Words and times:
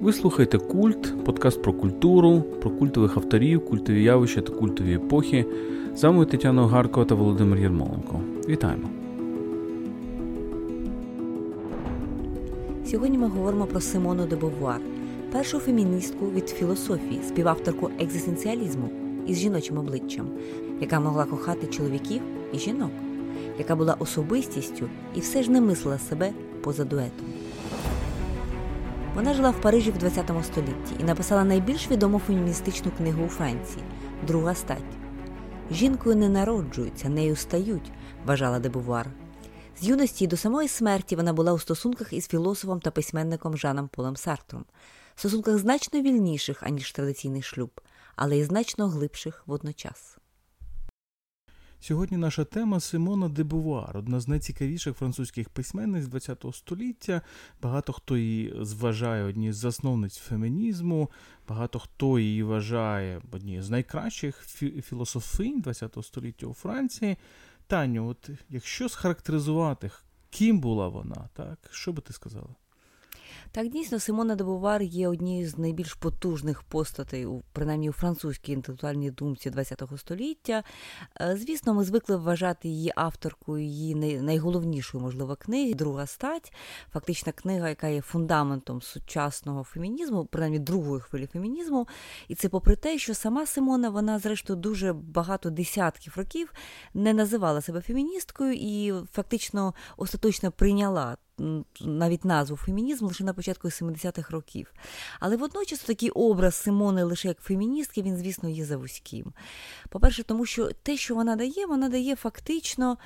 Ви 0.00 0.12
слухаєте 0.12 0.58
Культ, 0.58 1.24
подкаст 1.24 1.62
про 1.62 1.72
культуру, 1.72 2.40
про 2.40 2.70
культових 2.70 3.16
авторів, 3.16 3.64
культові 3.64 4.02
явища 4.02 4.40
та 4.40 4.52
культові 4.52 4.94
епохи. 4.94 5.46
З 5.94 6.04
вами 6.04 6.26
Тетяна 6.26 6.62
Огаркова 6.62 7.06
та 7.06 7.14
Володимир 7.14 7.58
Єрмоленко. 7.58 8.20
Вітаємо! 8.48 8.88
Сьогодні 12.86 13.18
ми 13.18 13.26
говоримо 13.28 13.66
про 13.66 13.80
Симону 13.80 14.26
де 14.26 14.36
Бовуар, 14.36 14.80
першу 15.32 15.58
феміністку 15.58 16.30
від 16.30 16.48
філософії, 16.48 17.20
співавторку 17.28 17.90
екзистенціалізму 17.98 18.88
із 19.26 19.38
жіночим 19.38 19.78
обличчям, 19.78 20.26
яка 20.80 21.00
могла 21.00 21.24
кохати 21.24 21.66
чоловіків 21.66 22.22
і 22.52 22.58
жінок, 22.58 22.90
яка 23.58 23.76
була 23.76 23.94
особистістю 23.94 24.88
і 25.14 25.20
все 25.20 25.42
ж 25.42 25.50
не 25.50 25.60
мислила 25.60 25.98
себе 25.98 26.32
поза 26.62 26.84
дуетом. 26.84 27.26
Вона 29.14 29.34
жила 29.34 29.50
в 29.50 29.60
Парижі 29.60 29.90
в 29.90 30.10
ХХ 30.10 30.44
столітті 30.44 30.94
і 31.00 31.04
написала 31.04 31.44
найбільш 31.44 31.90
відому 31.90 32.18
феміністичну 32.18 32.90
книгу 32.90 33.24
у 33.24 33.28
Франції 33.28 33.84
Друга 34.26 34.54
стать. 34.54 34.78
Жінкою 35.70 36.16
не 36.16 36.28
народжуються, 36.28 37.08
нею 37.08 37.36
стають, 37.36 37.92
вважала 38.24 38.58
Дебувар. 38.58 39.06
З 39.80 39.88
юності 39.88 40.26
до 40.26 40.36
самої 40.36 40.68
смерті 40.68 41.16
вона 41.16 41.32
була 41.32 41.52
у 41.52 41.58
стосунках 41.58 42.12
із 42.12 42.28
філософом 42.28 42.80
та 42.80 42.90
письменником 42.90 43.56
Жаном 43.56 43.88
Полем 43.88 44.16
Сартром, 44.16 44.64
стосунках 45.14 45.58
значно 45.58 46.00
вільніших, 46.00 46.62
аніж 46.62 46.92
традиційний 46.92 47.42
шлюб, 47.42 47.80
але 48.16 48.38
й 48.38 48.44
значно 48.44 48.88
глибших 48.88 49.42
водночас. 49.46 50.18
Сьогодні 51.84 52.16
наша 52.16 52.44
тема 52.44 52.80
Симона 52.80 53.28
де 53.28 53.42
Бувар, 53.42 53.96
одна 53.96 54.20
з 54.20 54.28
найцікавіших 54.28 54.96
французьких 54.96 55.48
письменниць 55.48 56.26
ХХ 56.26 56.54
століття. 56.54 57.20
Багато 57.62 57.92
хто 57.92 58.16
її 58.16 58.54
зважає 58.60 59.24
однією 59.24 59.52
з 59.52 59.56
засновниць 59.56 60.16
фемінізму, 60.16 61.10
багато 61.48 61.78
хто 61.78 62.18
її 62.18 62.42
вважає 62.42 63.20
однією 63.32 63.62
з 63.62 63.70
найкращих 63.70 64.46
філософинь 64.82 65.62
ХХ 65.62 66.02
століття 66.02 66.46
у 66.46 66.54
Франції. 66.54 67.16
Таню, 67.66 68.08
от 68.08 68.30
якщо 68.48 68.88
схарактеризувати, 68.88 69.90
ким 70.30 70.60
була 70.60 70.88
вона, 70.88 71.28
так, 71.34 71.58
що 71.70 71.92
би 71.92 72.02
ти 72.02 72.12
сказала? 72.12 72.54
Так, 73.54 73.68
дійсно, 73.68 74.00
Симона 74.00 74.34
Добувар 74.34 74.82
є 74.82 75.08
однією 75.08 75.48
з 75.48 75.58
найбільш 75.58 75.94
потужних 75.94 76.62
постатей, 76.62 77.26
принаймні 77.52 77.90
у 77.90 77.92
французькій 77.92 78.52
інтелектуальній 78.52 79.10
думці 79.10 79.50
ХХ 79.50 79.98
століття. 79.98 80.62
Е, 81.20 81.36
звісно, 81.36 81.74
ми 81.74 81.84
звикли 81.84 82.16
вважати 82.16 82.68
її 82.68 82.92
авторкою 82.96 83.64
її 83.64 83.94
найголовнішою, 84.20 85.04
можливо, 85.04 85.36
книги 85.36 85.74
Друга 85.74 86.06
стать. 86.06 86.52
Фактична 86.92 87.32
книга, 87.32 87.68
яка 87.68 87.88
є 87.88 88.00
фундаментом 88.00 88.82
сучасного 88.82 89.64
фемінізму, 89.64 90.24
принаймні 90.24 90.58
другої 90.58 91.00
хвилі 91.00 91.26
фемінізму. 91.26 91.88
І 92.28 92.34
це 92.34 92.48
попри 92.48 92.76
те, 92.76 92.98
що 92.98 93.14
сама 93.14 93.46
Симона, 93.46 93.90
вона, 93.90 94.18
зрештою, 94.18 94.58
дуже 94.58 94.92
багато 94.92 95.50
десятків 95.50 96.14
років 96.16 96.52
не 96.94 97.12
називала 97.12 97.60
себе 97.60 97.80
феміністкою 97.80 98.52
і 98.52 98.92
фактично 99.12 99.74
остаточно 99.96 100.50
прийняла 100.50 101.16
навіть 101.80 102.24
назву 102.24 102.56
фемінізм 102.56 103.06
лише 103.06 103.24
на 103.24 103.34
початку 103.34 103.68
70-х 103.68 104.30
років. 104.30 104.72
Але 105.20 105.36
водночас 105.36 105.78
такий 105.78 106.10
образ 106.10 106.54
Симони 106.54 107.02
лише 107.02 107.28
як 107.28 107.40
феміністки, 107.40 108.02
він, 108.02 108.16
звісно, 108.16 108.48
є 108.48 108.64
завузьким. 108.64 109.32
По-перше, 109.88 110.22
тому 110.22 110.46
що 110.46 110.70
те, 110.82 110.96
що 110.96 111.14
вона 111.14 111.36
дає, 111.36 111.66
вона 111.66 111.88
дає 111.88 112.16
фактично 112.16 112.98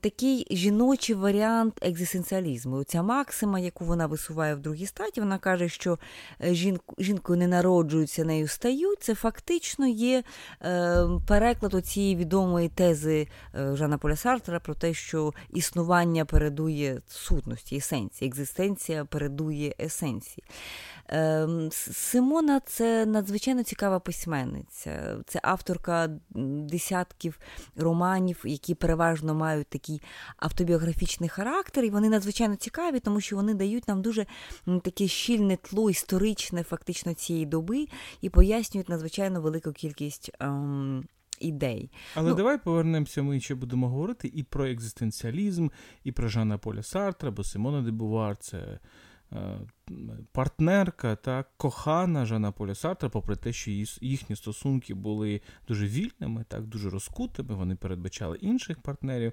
такий 0.00 0.46
жіночий 0.50 1.14
варіант 1.14 1.78
екзистенціалізму. 1.82 2.84
Ця 2.84 3.02
максима, 3.02 3.58
яку 3.58 3.84
вона 3.84 4.06
висуває 4.06 4.54
в 4.54 4.58
другій 4.58 4.86
статі, 4.86 5.20
вона 5.20 5.38
каже, 5.38 5.68
що 5.68 5.98
е, 6.40 6.54
жінкою 6.98 7.38
не 7.38 7.46
народжуються, 7.46 8.24
нею 8.24 8.48
стають. 8.48 9.02
Це 9.02 9.14
фактично 9.14 9.86
є 9.86 10.22
е, 10.62 11.04
переклад 11.28 11.86
цієї 11.86 12.16
відомої 12.16 12.68
тези 12.68 13.28
е, 13.54 13.76
Жана 13.76 13.98
Поля 13.98 14.16
Сартера 14.16 14.60
про 14.60 14.74
те, 14.74 14.94
що 14.94 15.32
існування 15.50 16.24
передує 16.24 17.00
сутності 17.08 17.51
сутності, 17.56 17.76
есенції. 17.76 18.28
Екзистенція 18.28 19.04
передує 19.04 19.74
есенції. 19.80 20.44
Ем, 21.08 21.68
Симона 21.72 22.60
це 22.60 23.06
надзвичайно 23.06 23.62
цікава 23.62 24.00
письменниця. 24.00 25.16
Це 25.26 25.40
авторка 25.42 26.08
десятків 26.68 27.38
романів, 27.76 28.42
які 28.44 28.74
переважно 28.74 29.34
мають 29.34 29.68
такий 29.68 30.00
автобіографічний 30.36 31.28
характер, 31.28 31.84
і 31.84 31.90
вони 31.90 32.08
надзвичайно 32.08 32.56
цікаві, 32.56 33.00
тому 33.00 33.20
що 33.20 33.36
вони 33.36 33.54
дають 33.54 33.88
нам 33.88 34.02
дуже 34.02 34.26
таке 34.82 35.08
щільне 35.08 35.56
тло 35.56 35.90
історичне, 35.90 36.62
фактично 36.62 37.14
цієї 37.14 37.46
доби, 37.46 37.86
і 38.20 38.30
пояснюють 38.30 38.88
надзвичайно 38.88 39.40
велику 39.40 39.72
кількість. 39.72 40.30
Ем, 40.40 41.04
ідей. 41.42 41.90
Але 42.14 42.30
ну, 42.30 42.36
давай 42.36 42.58
повернемося, 42.58 43.22
ми 43.22 43.40
ще 43.40 43.54
будемо 43.54 43.88
говорити 43.88 44.30
і 44.34 44.42
про 44.42 44.66
екзистенціалізм, 44.66 45.68
і 46.04 46.12
про 46.12 46.28
Жана 46.28 46.58
Поля 46.58 46.82
Сартра, 46.82 47.30
бо 47.30 47.44
Симона 47.44 47.82
де 47.82 47.90
Бувар 47.90 48.36
це 48.36 48.78
е, 49.32 49.58
партнерка 50.32 51.16
та 51.16 51.44
кохана 51.56 52.26
Жана 52.26 52.52
Поля 52.52 52.74
Сартра, 52.74 53.08
попри 53.08 53.36
те, 53.36 53.52
що 53.52 53.70
їхні 54.00 54.36
стосунки 54.36 54.94
були 54.94 55.40
дуже 55.68 55.86
вільними, 55.86 56.44
так, 56.48 56.66
дуже 56.66 56.90
розкутими, 56.90 57.54
вони 57.54 57.76
передбачали 57.76 58.38
інших 58.40 58.80
партнерів. 58.80 59.32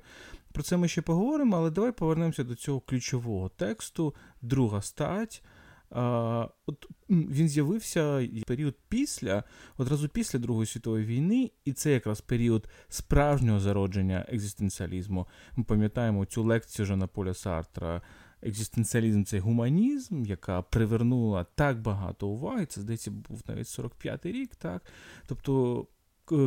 Про 0.52 0.64
це 0.64 0.78
ми 0.78 0.88
ще 0.88 1.02
поговоримо, 1.02 1.58
але 1.58 1.70
давай 1.70 1.92
повернемося 1.92 2.44
до 2.44 2.56
цього 2.56 2.80
ключового 2.80 3.50
тексту, 3.50 4.16
друга 4.42 4.82
стать. 4.82 5.44
От 5.92 6.86
Він 7.10 7.50
з'явився 7.50 8.28
період 8.48 8.76
після, 8.90 9.44
одразу 9.78 10.10
після 10.10 10.40
Другої 10.40 10.66
світової 10.68 11.06
війни, 11.06 11.52
і 11.66 11.74
це 11.74 11.92
якраз 11.92 12.22
період 12.22 12.70
справжнього 12.90 13.60
зародження 13.60 14.26
екзистенціалізму. 14.30 15.28
Ми 15.56 15.64
пам'ятаємо 15.64 16.26
цю 16.26 16.44
лекцію 16.44 16.86
Жана 16.86 17.08
Поля 17.08 17.34
Сартра. 17.34 18.02
Екзистенціалізм 18.42 19.24
це 19.24 19.40
гуманізм, 19.40 20.26
яка 20.26 20.62
привернула 20.62 21.44
так 21.56 21.82
багато 21.82 22.28
уваги. 22.28 22.66
Це 22.66 22.82
здається, 22.82 23.12
був 23.12 23.42
навіть 23.48 23.68
45-й 23.68 24.32
рік, 24.32 24.56
так? 24.56 24.84
Тобто 25.28 25.88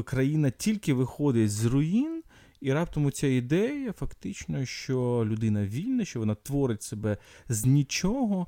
країна 0.04 0.50
тільки 0.50 0.94
виходить 0.94 1.50
з 1.50 1.64
руїн. 1.64 2.22
І 2.60 2.72
раптом 2.72 3.12
ця 3.12 3.26
ідея, 3.26 3.92
фактично, 3.92 4.64
що 4.64 5.24
людина 5.26 5.66
вільна, 5.66 6.04
що 6.04 6.18
вона 6.18 6.34
творить 6.34 6.82
себе 6.82 7.16
з 7.48 7.66
нічого, 7.66 8.46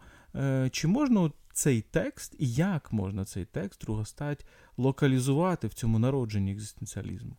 чи 0.71 0.89
можна 0.89 1.31
цей 1.53 1.83
текст 1.83 2.34
і 2.39 2.53
як 2.53 2.93
можна 2.93 3.25
цей 3.25 3.45
текст 3.45 3.81
другостать 3.81 4.47
локалізувати 4.77 5.67
в 5.67 5.75
цьому 5.75 5.99
народженні 5.99 6.53
екзистенціалізму? 6.53 7.37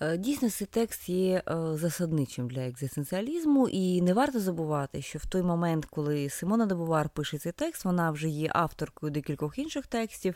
Е, 0.00 0.16
дійсно, 0.16 0.50
цей 0.50 0.66
текст 0.66 1.08
є 1.08 1.42
е, 1.48 1.54
засадничим 1.76 2.48
для 2.48 2.60
екзистенціалізму, 2.60 3.68
і 3.68 4.02
не 4.02 4.14
варто 4.14 4.40
забувати, 4.40 5.02
що 5.02 5.18
в 5.18 5.26
той 5.26 5.42
момент, 5.42 5.84
коли 5.84 6.30
Симона 6.30 6.66
Добувар 6.66 7.08
пише 7.08 7.38
цей 7.38 7.52
текст, 7.52 7.84
вона 7.84 8.10
вже 8.10 8.28
є 8.28 8.50
авторкою 8.52 9.12
декількох 9.12 9.58
інших 9.58 9.86
текстів 9.86 10.34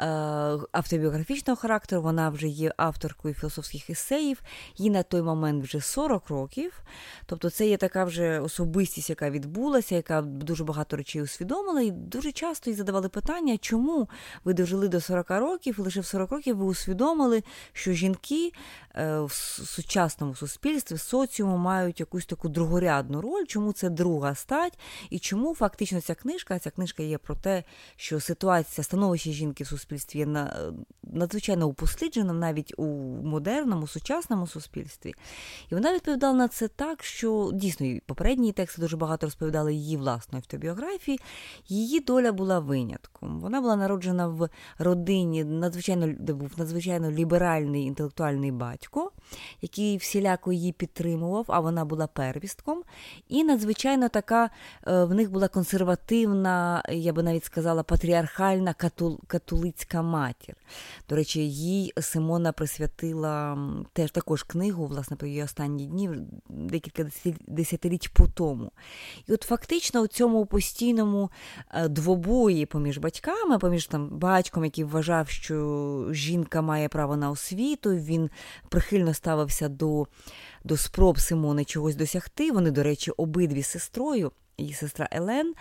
е, 0.00 0.06
автобіографічного 0.72 1.56
характеру, 1.56 2.02
вона 2.02 2.28
вже 2.30 2.48
є 2.48 2.72
авторкою 2.76 3.34
філософських 3.34 3.90
есеїв, 3.90 4.42
їй 4.76 4.90
на 4.90 5.02
той 5.02 5.22
момент 5.22 5.64
вже 5.64 5.80
40 5.80 6.28
років. 6.28 6.82
Тобто 7.26 7.50
це 7.50 7.68
є 7.68 7.76
така 7.76 8.04
вже 8.04 8.40
особистість, 8.40 9.10
яка 9.10 9.30
відбулася, 9.30 9.94
яка 9.94 10.22
дуже 10.22 10.64
багато 10.64 10.96
речей 10.96 11.22
усвідомила, 11.22 11.80
і 11.80 11.90
дуже 11.90 12.32
часто 12.32 12.70
їй 12.70 12.76
задавали 12.76 13.08
питання, 13.08 13.58
чому 13.58 14.08
ви 14.44 14.54
дожили 14.54 14.88
до 14.88 15.00
40 15.00 15.30
років, 15.30 15.78
лише 15.78 16.00
в 16.00 16.06
40 16.06 16.30
років 16.30 16.56
ви 16.56 16.64
усвідомили, 16.64 17.42
що 17.72 17.92
жінки. 17.92 18.52
Е, 18.96 19.20
в 19.20 19.32
сучасному 19.64 20.34
суспільстві 20.34 20.98
соціуму 20.98 21.56
мають 21.56 22.00
якусь 22.00 22.26
таку 22.26 22.48
другорядну 22.48 23.20
роль, 23.20 23.44
чому 23.46 23.72
це 23.72 23.90
друга 23.90 24.34
стать, 24.34 24.78
і 25.10 25.18
чому 25.18 25.54
фактично 25.54 26.00
ця 26.00 26.14
книжка, 26.14 26.58
ця 26.58 26.70
книжка 26.70 27.02
є 27.02 27.18
про 27.18 27.34
те, 27.34 27.64
що 27.96 28.20
ситуація 28.20 28.84
становище 28.84 29.32
жінки 29.32 29.64
в 29.64 29.66
суспільстві 29.66 30.18
є 30.18 30.48
надзвичайно 31.02 31.66
упослідженим 31.66 32.38
навіть 32.38 32.74
у 32.76 32.86
модерному, 33.24 33.86
сучасному 33.86 34.46
суспільстві. 34.46 35.14
І 35.70 35.74
вона 35.74 35.94
відповідала 35.94 36.34
на 36.34 36.48
це 36.48 36.68
так, 36.68 37.02
що 37.02 37.50
дійсно 37.54 37.98
попередні 38.06 38.52
тексти 38.52 38.82
дуже 38.82 38.96
багато 38.96 39.26
розповідали 39.26 39.74
її 39.74 39.96
власної 39.96 40.40
автобіографії. 40.40 41.20
Її 41.68 42.00
доля 42.00 42.32
була 42.32 42.58
винятком. 42.58 43.40
Вона 43.40 43.60
була 43.60 43.76
народжена 43.76 44.28
в 44.28 44.48
родині 44.78 45.44
надзвичайно, 45.44 46.14
де 46.18 46.32
був 46.32 46.50
надзвичайно 46.56 47.10
ліберальний 47.10 47.84
інтелектуальний 47.84 48.52
батько 48.52 48.79
батько, 48.80 49.10
який 49.62 49.96
всіляко 49.96 50.52
її 50.52 50.72
підтримував, 50.72 51.44
а 51.48 51.60
вона 51.60 51.84
була 51.84 52.06
первістком. 52.06 52.82
І 53.28 53.44
надзвичайно 53.44 54.08
така 54.08 54.50
е, 54.86 55.04
в 55.04 55.14
них 55.14 55.30
була 55.30 55.48
консервативна, 55.48 56.82
я 56.88 57.12
би 57.12 57.22
навіть 57.22 57.44
сказала, 57.44 57.82
патріархальна 57.82 58.74
католицька 59.26 60.02
матір. 60.02 60.54
До 61.08 61.16
речі, 61.16 61.48
їй 61.48 61.92
Симона 62.00 62.52
присвятила 62.52 63.58
теж 63.92 64.10
також 64.10 64.42
книгу, 64.42 64.86
власне, 64.86 65.16
про 65.16 65.28
її 65.28 65.42
останні 65.42 65.86
дні, 65.86 66.10
декілька 66.48 67.06
десятиліть 67.46 68.12
по 68.12 68.26
тому. 68.26 68.72
І 69.26 69.32
от 69.32 69.42
фактично 69.42 70.00
у 70.00 70.06
цьому 70.06 70.46
постійному 70.46 71.30
е, 71.70 71.88
двобої 71.88 72.66
поміж 72.66 72.98
батьками, 72.98 73.58
поміж 73.58 73.86
там 73.86 74.08
батьком, 74.08 74.64
який 74.64 74.84
вважав, 74.84 75.28
що 75.28 76.06
жінка 76.10 76.62
має 76.62 76.88
право 76.88 77.16
на 77.16 77.30
освіту, 77.30 77.90
він 77.90 78.30
прихильно 78.70 79.14
ставився 79.14 79.68
до, 79.68 80.06
до 80.64 80.76
спроб 80.76 81.18
Симони 81.18 81.64
чогось 81.64 81.96
досягти. 81.96 82.52
Вони, 82.52 82.70
до 82.70 82.82
речі, 82.82 83.10
обидві 83.10 83.62
сестрою, 83.62 84.32
її 84.58 84.74
сестра 84.74 85.08
Елен. 85.12 85.54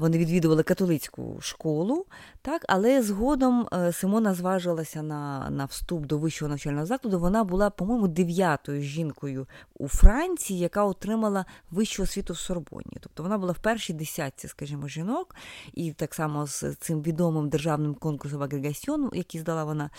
Вони 0.00 0.18
відвідували 0.18 0.62
католицьку 0.62 1.36
школу, 1.40 2.06
так, 2.42 2.64
але 2.68 3.02
згодом 3.02 3.68
е, 3.72 3.92
Симона 3.92 4.34
зважилася 4.34 5.02
на 5.02 5.50
на 5.50 5.64
вступ 5.64 6.06
до 6.06 6.18
вищого 6.18 6.48
навчального 6.48 6.86
закладу. 6.86 7.18
Вона 7.18 7.44
була, 7.44 7.70
по-моєму, 7.70 8.08
дев'ятою 8.08 8.82
жінкою 8.82 9.46
у 9.78 9.88
Франції, 9.88 10.58
яка 10.58 10.84
отримала 10.84 11.44
вищу 11.70 12.02
освіту 12.02 12.32
в 12.32 12.38
Сорбоні. 12.38 12.96
Тобто 13.00 13.22
вона 13.22 13.38
була 13.38 13.52
в 13.52 13.58
першій 13.58 13.92
десятці, 13.92 14.48
скажімо, 14.48 14.88
жінок, 14.88 15.34
і 15.74 15.92
так 15.92 16.14
само 16.14 16.46
з 16.46 16.74
цим 16.74 17.02
відомим 17.02 17.48
державним 17.48 17.94
конкурсом 17.94 18.42
агрегасьйон, 18.42 19.10
який 19.12 19.40
здала 19.40 19.64
вона 19.64 19.90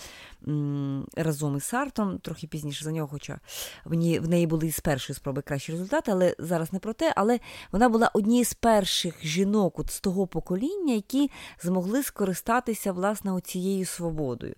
разом 1.16 1.56
із 1.56 1.64
Сартом, 1.64 2.18
трохи 2.18 2.46
пізніше 2.46 2.84
за 2.84 2.92
нього, 2.92 3.08
хоча 3.08 3.40
в 3.84 4.28
неї 4.28 4.46
були 4.46 4.72
з 4.72 4.80
першої 4.80 5.16
спроби 5.16 5.42
кращі 5.42 5.72
результати, 5.72 6.12
але 6.12 6.34
зараз 6.38 6.72
не 6.72 6.78
про 6.78 6.92
те. 6.92 7.12
Але 7.16 7.40
вона 7.72 7.88
була 7.88 8.10
однією 8.14 8.44
з 8.44 8.54
перших 8.54 9.26
жінок 9.26 9.67
от 9.76 9.90
з 9.90 10.00
того 10.00 10.26
покоління, 10.26 10.94
які 10.94 11.30
змогли 11.62 12.02
скористатися 12.02 12.92
власне 12.92 13.40
цією 13.40 13.84
свободою. 13.84 14.54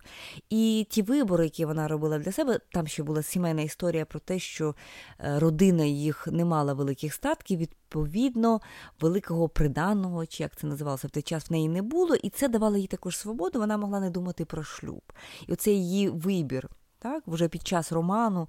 І 0.51 0.87
ті 0.91 1.03
вибори, 1.03 1.45
які 1.45 1.65
вона 1.65 1.89
робила 1.89 2.19
для 2.19 2.33
себе, 2.33 2.61
там 2.73 2.87
ще 2.87 3.03
була 3.03 3.23
сімейна 3.23 3.63
історія 3.63 4.05
про 4.05 4.21
те, 4.21 4.39
що 4.39 4.75
е, 5.21 5.39
родина 5.39 5.85
їх 5.85 6.27
не 6.27 6.45
мала 6.45 6.75
великих 6.75 7.15
статків. 7.15 7.59
Відповідно, 7.59 8.61
великого 9.01 9.49
приданого, 9.49 10.27
чи 10.27 10.43
як 10.43 10.57
це 10.57 10.67
називалося 10.67 11.09
в 11.09 11.11
той 11.11 11.23
час 11.23 11.51
в 11.51 11.53
неї 11.53 11.69
не 11.69 11.83
було, 11.83 12.15
і 12.15 12.31
це 12.31 12.49
давало 12.49 12.77
їй 12.77 12.87
також 12.87 13.19
свободу. 13.19 13.59
Вона 13.59 13.77
могла 13.77 14.01
не 14.01 14.11
думати 14.11 14.45
про 14.45 14.63
шлюб. 14.63 15.03
І 15.47 15.53
оцей 15.53 15.75
її 15.75 16.09
вибір 16.09 16.69
так, 17.03 17.23
Вже 17.27 17.49
під 17.49 17.67
час 17.67 17.93
роману 17.93 18.49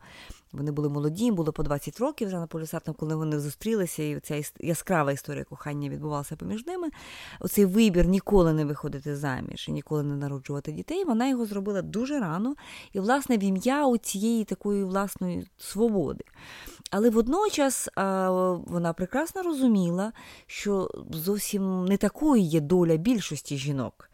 вони 0.52 0.72
були 0.72 0.90
молоді, 0.90 1.32
було 1.32 1.54
по 1.54 1.64
20 1.64 2.00
років 2.00 2.30
за 2.30 2.40
Наполісартом, 2.40 2.96
коли 3.00 3.16
вони 3.16 3.40
зустрілися, 3.40 4.04
і 4.04 4.20
ця 4.20 4.42
яскрава 4.60 5.12
історія 5.12 5.44
кохання 5.44 5.90
відбувалася 5.90 6.36
поміж 6.36 6.66
ними. 6.66 6.90
Оцей 7.40 7.66
вибір 7.66 8.08
ніколи 8.08 8.54
не 8.54 8.66
виходити 8.66 9.16
заміж 9.16 9.70
і 9.70 9.72
ніколи 9.72 10.04
не 10.04 10.16
народжувати 10.16 10.72
дітей. 10.72 11.06
Вона 11.06 11.28
його 11.28 11.46
зробила 11.46 11.82
дуже 11.82 12.20
рано 12.20 12.56
і, 12.94 13.00
власне, 13.00 13.38
в 13.38 13.44
ім'я 13.44 13.98
цієї 13.98 14.44
такої 14.44 14.84
власної 14.84 15.48
свободи. 15.58 16.24
Але 16.92 17.10
водночас 17.10 17.90
вона 17.96 18.94
прекрасно 18.98 19.44
розуміла, 19.44 20.12
що 20.48 20.92
зовсім 21.12 21.86
не 21.86 21.98
такою 21.98 22.42
є 22.42 22.60
доля 22.60 22.96
більшості 22.96 23.58
жінок. 23.58 24.10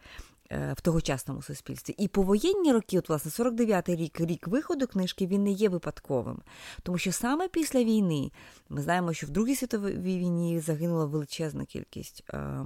Е, 0.52 0.72
в 0.76 0.80
тогочасному 0.80 1.42
суспільстві. 1.42 1.94
І 1.98 2.08
повоєнні 2.08 2.72
роки, 2.72 2.98
от 2.98 3.08
власне, 3.08 3.44
49-й 3.44 3.96
рік, 3.96 4.20
рік 4.20 4.48
виходу 4.48 4.86
книжки, 4.86 5.26
він 5.26 5.44
не 5.44 5.50
є 5.50 5.68
випадковим. 5.68 6.38
Тому 6.82 6.98
що 6.98 7.12
саме 7.12 7.48
після 7.48 7.84
війни 7.84 8.30
ми 8.68 8.82
знаємо, 8.82 9.12
що 9.12 9.26
в 9.26 9.30
Другій 9.30 9.54
світовій 9.54 10.18
війні 10.18 10.60
загинула 10.60 11.04
величезна 11.04 11.64
кількість. 11.64 12.24
Е, 12.34 12.64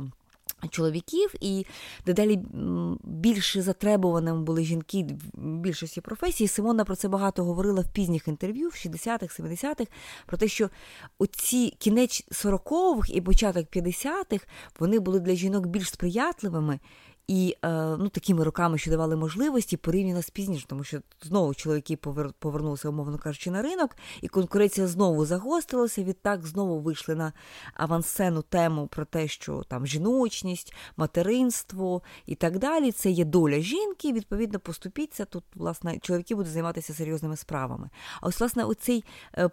чоловіків, 0.71 1.35
і 1.41 1.67
дедалі 2.07 2.41
більше 3.05 3.63
затребуваними 3.63 4.43
були 4.43 4.65
жінки 4.65 5.07
в 5.35 5.41
більшості 5.43 6.01
професій. 6.01 6.49
Симона 6.49 6.85
про 6.85 6.97
це 6.97 7.09
багато 7.09 7.45
говорила 7.45 7.81
в 7.81 7.89
пізніх 7.93 8.29
інтерв'ю, 8.29 8.69
в 8.69 8.73
60-х, 8.73 9.41
70-х, 9.41 9.87
про 10.27 10.37
те, 10.37 10.49
що 10.49 10.71
оці 11.19 11.77
кінець 11.79 12.25
40-х 12.31 13.11
і 13.15 13.21
початок 13.21 13.67
50-х 13.67 14.47
вони 14.79 14.99
були 14.99 15.21
для 15.21 15.35
жінок 15.35 15.67
більш 15.67 15.89
сприятливими, 15.89 16.79
і 17.29 17.57
е, 17.65 17.69
ну, 17.99 18.09
такими 18.09 18.45
роками, 18.45 18.79
що 18.79 18.91
давали 18.91 19.17
можливості 19.17 19.77
порівняно 19.77 20.23
з 20.23 20.31
пізніше, 20.31 20.67
тому 20.67 20.85
що 20.85 21.01
знову 21.23 21.55
чоловіки 21.55 21.97
повернулися, 22.39 22.89
умовно 22.89 23.19
кажучи, 23.19 23.51
на 23.51 23.63
ринок, 23.63 23.97
і 24.21 24.29
конкуренція 24.29 24.87
знову 24.87 25.27
загострилася. 25.27 26.03
Відтак 26.03 26.47
знову 26.47 26.81
вийшли 26.81 27.15
на 27.15 27.33
авансцену 27.75 28.43
тему 28.43 28.87
про 28.87 29.05
те, 29.05 29.29
що 29.29 29.63
там 29.69 29.87
жіночність, 29.87 30.75
материнство 30.97 32.03
і 32.27 32.35
так 32.35 32.59
далі. 32.59 32.93
Це 32.93 33.11
є 33.11 33.25
доля 33.25 33.61
жінки, 33.61 34.13
відповідно, 34.13 34.59
поступіться. 34.59 35.25
Тут, 35.25 35.45
власне, 35.55 35.99
чоловіки 35.99 36.35
будуть 36.35 36.53
займатися 36.53 36.95
серйозними 36.95 37.37
справами. 37.37 37.91
А 38.21 38.27
ось, 38.27 38.41
власне, 38.41 38.65
оцей 38.65 39.05
е, 39.39 39.51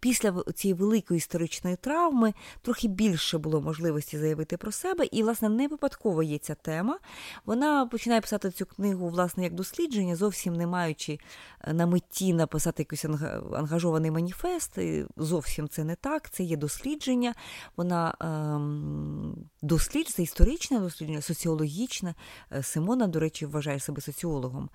після 0.00 0.42
цієї 0.54 0.74
великої 0.74 1.18
історичної 1.18 1.76
травми 1.76 2.34
трохи 2.62 2.88
більше 2.88 3.38
було 3.38 3.60
можливості 3.60 4.18
заявити 4.18 4.56
про 4.56 4.72
себе, 4.72 5.06
і, 5.10 5.22
власне, 5.22 5.48
не 5.48 5.68
випадково 5.68 6.22
є 6.22 6.38
ця 6.38 6.54
тема. 6.54 6.98
Вона 7.46 7.86
починає 7.86 8.20
писати 8.20 8.50
цю 8.50 8.66
книгу, 8.66 9.08
власне, 9.08 9.44
як 9.44 9.54
дослідження, 9.54 10.16
зовсім 10.16 10.54
не 10.54 10.66
маючи 10.66 11.18
е, 11.60 11.72
на 11.72 11.86
меті 11.86 12.34
написати 12.34 12.82
якийсь 12.82 13.04
ангажований 13.54 14.10
маніфест. 14.10 14.78
Зовсім 15.16 15.68
це 15.68 15.84
не 15.84 15.94
так. 15.94 16.30
Це 16.30 16.42
є 16.42 16.56
дослідження. 16.56 17.34
Вона 17.76 18.14
ем, 18.20 19.36
досліджує, 19.62 20.04
це 20.04 20.22
історичне 20.22 20.78
дослідження, 20.78 21.20
соціологічне. 21.20 22.14
Е, 22.52 22.62
Симона, 22.62 23.06
до 23.06 23.20
речі, 23.20 23.46
вважає 23.46 23.80
себе 23.80 24.00
соціологом. 24.00 24.68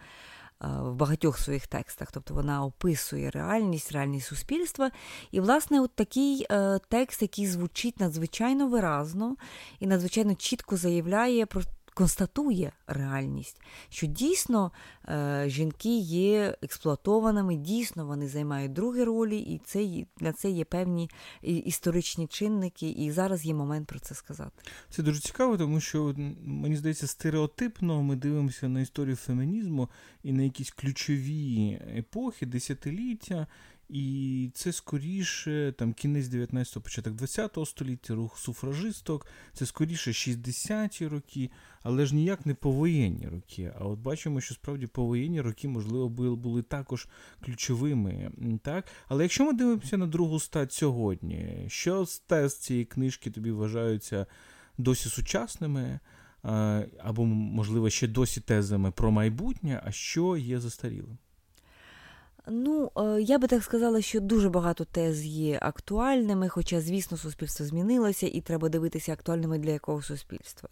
Е, 0.64 0.68
в 0.68 0.96
багатьох 0.96 1.38
своїх 1.38 1.68
текстах, 1.68 2.12
тобто 2.12 2.34
вона 2.34 2.66
описує 2.66 3.30
реальність, 3.30 3.92
реальність 3.92 4.28
суспільства. 4.28 4.92
І, 5.32 5.40
власне, 5.40 5.82
от 5.82 5.96
такий 5.96 6.48
текст, 6.90 7.22
який 7.22 7.48
звучить 7.48 8.00
надзвичайно 8.00 8.68
виразно 8.68 9.36
і 9.80 9.88
надзвичайно 9.88 10.36
чітко 10.36 10.78
заявляє 10.78 11.46
про 11.46 11.62
констатує 11.96 12.72
реальність, 12.88 13.62
що 13.90 14.08
дійсно 14.08 14.72
е, 15.08 15.46
жінки 15.48 15.98
є 16.00 16.56
експлуатованими, 16.62 17.56
дійсно 17.56 18.06
вони 18.06 18.28
займають 18.28 18.74
другі 18.74 19.04
ролі, 19.04 19.40
і 19.40 19.62
це 19.66 20.06
для 20.18 20.34
це 20.34 20.50
є 20.50 20.66
певні 20.66 21.10
історичні 21.42 22.28
чинники, 22.28 22.90
і 22.90 23.12
зараз 23.12 23.46
є 23.46 23.54
момент 23.54 23.88
про 23.88 24.00
це 24.00 24.16
сказати. 24.16 24.64
Це 24.90 25.04
дуже 25.04 25.20
цікаво, 25.20 25.58
тому 25.58 25.80
що 25.80 26.16
мені 26.44 26.78
здається, 26.78 27.08
стереотипно 27.08 28.04
ми 28.04 28.16
дивимося 28.16 28.70
на 28.70 28.82
історію 28.82 29.16
фемінізму 29.16 29.90
і 30.24 30.34
на 30.34 30.44
якісь 30.44 30.72
ключові 30.72 31.82
епохи, 31.98 32.46
десятиліття. 32.46 33.48
І 33.90 34.50
це 34.54 34.74
скоріше 34.74 35.74
там 35.78 35.94
кінець 35.94 36.26
19-го, 36.26 36.82
початок 36.82 37.14
20-го 37.14 37.66
століття, 37.66 38.16
рух 38.16 38.40
суфражисток, 38.40 39.28
це 39.54 39.66
скоріше 39.66 40.12
60-ті 40.12 41.08
роки, 41.08 41.50
але 41.84 42.06
ж 42.06 42.16
ніяк 42.16 42.46
не 42.46 42.54
повоєнні 42.54 43.28
роки. 43.28 43.74
А 43.80 43.86
от 43.86 44.00
бачимо, 44.00 44.42
що 44.42 44.54
справді 44.54 44.88
повоєнні 44.88 45.42
роки, 45.42 45.68
можливо, 45.68 46.10
були 46.36 46.62
також 46.62 47.08
ключовими. 47.46 48.32
так? 48.64 48.86
Але 49.08 49.24
якщо 49.24 49.46
ми 49.46 49.54
дивимося 49.54 49.98
на 49.98 50.08
другу 50.08 50.40
стать 50.40 50.74
сьогодні, 50.74 51.66
що 51.68 52.06
з 52.06 52.58
цієї 52.60 52.86
книжки 52.86 53.32
тобі 53.32 53.52
вважаються 53.52 54.26
досі 54.78 55.10
сучасними? 55.10 56.00
Або, 57.04 57.26
можливо, 57.26 57.90
ще 57.90 58.08
досі 58.08 58.42
тезами 58.42 58.92
про 58.92 59.12
майбутнє, 59.12 59.82
а 59.86 59.92
що 59.92 60.38
є 60.38 60.60
застарілим? 60.60 61.18
Ну, 62.48 62.92
е, 62.98 63.22
я 63.22 63.38
би 63.38 63.48
так 63.48 63.64
сказала, 63.64 64.02
що 64.02 64.20
дуже 64.20 64.50
багато 64.50 64.86
тез 64.86 65.26
є 65.26 65.60
актуальними, 65.62 66.50
хоча, 66.50 66.82
звісно, 66.82 67.18
суспільство 67.18 67.66
змінилося, 67.66 68.28
і 68.28 68.42
треба 68.42 68.70
дивитися 68.70 69.14
актуальними 69.14 69.58
для 69.58 69.72
якого 69.72 70.02
суспільства. 70.02 70.70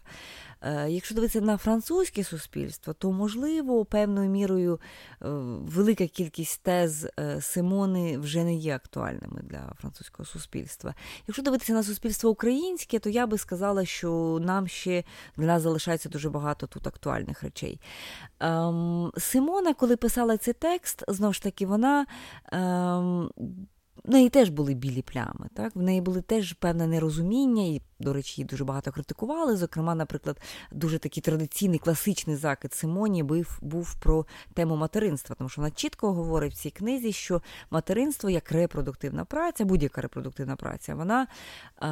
Е, 0.64 0.90
якщо 0.90 1.14
дивитися 1.14 1.40
на 1.40 1.56
французьке 1.56 2.24
суспільство, 2.24 2.92
то 2.92 3.12
можливо 3.12 3.84
певною 3.84 4.30
мірою 4.30 4.80
е, 5.22 5.28
велика 5.60 6.06
кількість 6.06 6.62
тез 6.62 7.06
Симони 7.40 8.18
вже 8.18 8.44
не 8.44 8.54
є 8.54 8.74
актуальними 8.74 9.40
для 9.42 9.72
французького 9.80 10.26
суспільства. 10.26 10.94
Якщо 11.26 11.42
дивитися 11.42 11.72
на 11.72 11.82
суспільство 11.82 12.30
українське, 12.30 12.98
то 12.98 13.10
я 13.10 13.26
би 13.26 13.38
сказала, 13.38 13.84
що 13.84 14.38
нам 14.42 14.68
ще 14.68 15.04
для 15.36 15.46
нас 15.46 15.62
залишається 15.62 16.08
дуже 16.08 16.30
багато 16.30 16.66
тут 16.66 16.86
актуальних 16.86 17.42
речей. 17.42 17.80
Ем, 18.40 19.12
Симона, 19.18 19.74
коли 19.74 19.96
писала 19.96 20.36
цей 20.36 20.54
текст, 20.54 21.04
знову 21.08 21.32
ж 21.32 21.42
таки 21.42 21.66
вона 21.66 22.06
ем, 22.52 23.30
в 24.04 24.10
неї 24.10 24.28
теж 24.28 24.48
були 24.48 24.74
білі 24.74 25.02
плями. 25.02 25.48
Так? 25.54 25.76
В 25.76 25.82
неї 25.82 26.00
були 26.00 26.22
теж 26.22 26.52
певне 26.52 26.86
нерозуміння, 26.86 27.62
і, 27.62 27.82
до 27.98 28.12
речі, 28.12 28.40
її 28.40 28.48
дуже 28.48 28.64
багато 28.64 28.92
критикували. 28.92 29.56
Зокрема, 29.56 29.94
наприклад, 29.94 30.40
дуже 30.72 30.98
такий 30.98 31.22
традиційний 31.22 31.78
класичний 31.78 32.36
закид 32.36 32.74
Симоні 32.74 33.22
був, 33.22 33.58
був 33.62 33.94
про 33.94 34.26
тему 34.54 34.76
материнства, 34.76 35.36
тому 35.38 35.48
що 35.50 35.60
вона 35.60 35.70
чітко 35.70 36.12
говорить 36.12 36.52
в 36.52 36.56
цій 36.56 36.70
книзі, 36.70 37.12
що 37.12 37.42
материнство 37.70 38.30
як 38.30 38.52
репродуктивна 38.52 39.24
праця, 39.24 39.64
будь-яка 39.64 40.00
репродуктивна 40.00 40.56
праця, 40.56 40.94
вона 40.94 41.26
а, 41.76 41.88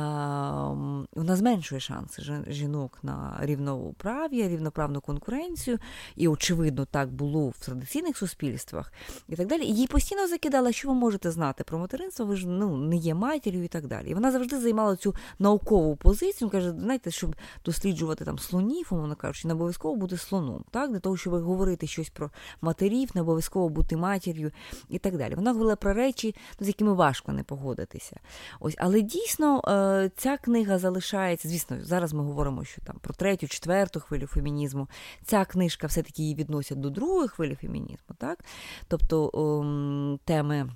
вона 1.13 1.37
зменшує 1.37 1.81
шанси 1.81 2.23
жінок 2.47 2.99
на 3.03 3.39
рівноправ'я, 3.41 4.49
рівноправну 4.49 5.01
конкуренцію. 5.01 5.79
І, 6.17 6.29
очевидно, 6.29 6.85
так 6.85 7.13
було 7.13 7.49
в 7.49 7.59
традиційних 7.59 8.17
суспільствах 8.17 8.93
і 9.29 9.37
так 9.37 9.47
далі. 9.47 9.65
І 9.65 9.75
їй 9.75 9.87
постійно 9.87 10.29
закидала, 10.29 10.73
що 10.73 10.89
ви 10.89 10.95
можете 10.95 11.31
знати 11.31 11.65
про 11.65 11.79
материнство, 11.79 12.02
ви 12.19 12.37
ж 12.37 12.49
ну, 12.49 12.77
не 12.77 12.97
є 12.97 13.15
матір'ю 13.15 13.65
і 13.65 13.69
так 13.69 13.87
далі. 13.87 14.11
І 14.11 14.15
вона 14.15 14.33
завжди 14.33 14.61
займала 14.61 14.97
цю 14.97 15.15
наукову 15.39 15.97
позицію. 15.97 16.51
Каже, 16.51 16.71
знаєте, 16.71 17.11
щоб 17.11 17.37
досліджувати 17.65 18.25
там 18.25 18.39
слонів, 18.39 18.89
умовно 18.91 19.17
кажучи, 19.17 19.49
не 19.49 19.55
обов'язково 19.55 19.97
бути 19.97 20.17
слоном. 20.17 20.65
Так? 20.71 20.91
Для 20.91 20.99
того, 20.99 21.17
щоб 21.17 21.43
говорити 21.43 21.87
щось 21.87 22.11
про 22.11 22.31
матерів, 22.61 23.11
не 23.15 23.21
обов'язково 23.21 23.69
бути 23.69 23.97
матір'ю 23.97 24.51
і 24.89 24.99
так 24.99 25.17
далі. 25.17 25.35
Вона 25.35 25.53
говорила 25.53 25.77
про 25.77 25.93
речі, 25.93 26.35
з 26.61 26.67
якими 26.67 26.95
важко 26.95 27.33
не 27.33 27.43
погодитися. 27.43 28.17
Ось, 28.61 28.75
Але 28.79 29.01
дійсно 29.01 29.63
е, 29.69 30.11
ця 30.17 30.37
книга 30.37 30.79
залишається, 30.79 31.49
звісно, 31.49 31.77
зараз 31.81 32.13
ми 32.13 32.23
говоримо, 32.25 32.65
що 32.65 32.81
там 32.81 32.97
про 33.01 33.15
третю, 33.15 33.49
четверту 33.49 34.01
хвилю 34.01 34.27
фемінізму. 34.27 34.89
Ця 35.25 35.45
книжка 35.45 35.87
все-таки 35.87 36.23
її 36.23 36.35
відносять 36.35 36.81
до 36.81 36.91
другої 36.91 37.29
хвилі 37.29 37.55
фемінізму, 37.55 38.15
так? 38.19 38.45
Тобто 38.89 39.31
ем, 39.35 40.19
теми 40.25 40.71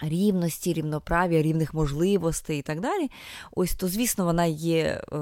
рівності, 0.00 0.72
рівноправ'я, 0.72 1.42
рівних 1.42 1.74
можливостей 1.74 2.58
і 2.58 2.62
так 2.62 2.80
далі. 2.80 3.10
Ось 3.52 3.74
то, 3.74 3.88
звісно, 3.88 4.24
вона 4.24 4.44
є, 4.44 4.82
е, 4.82 5.16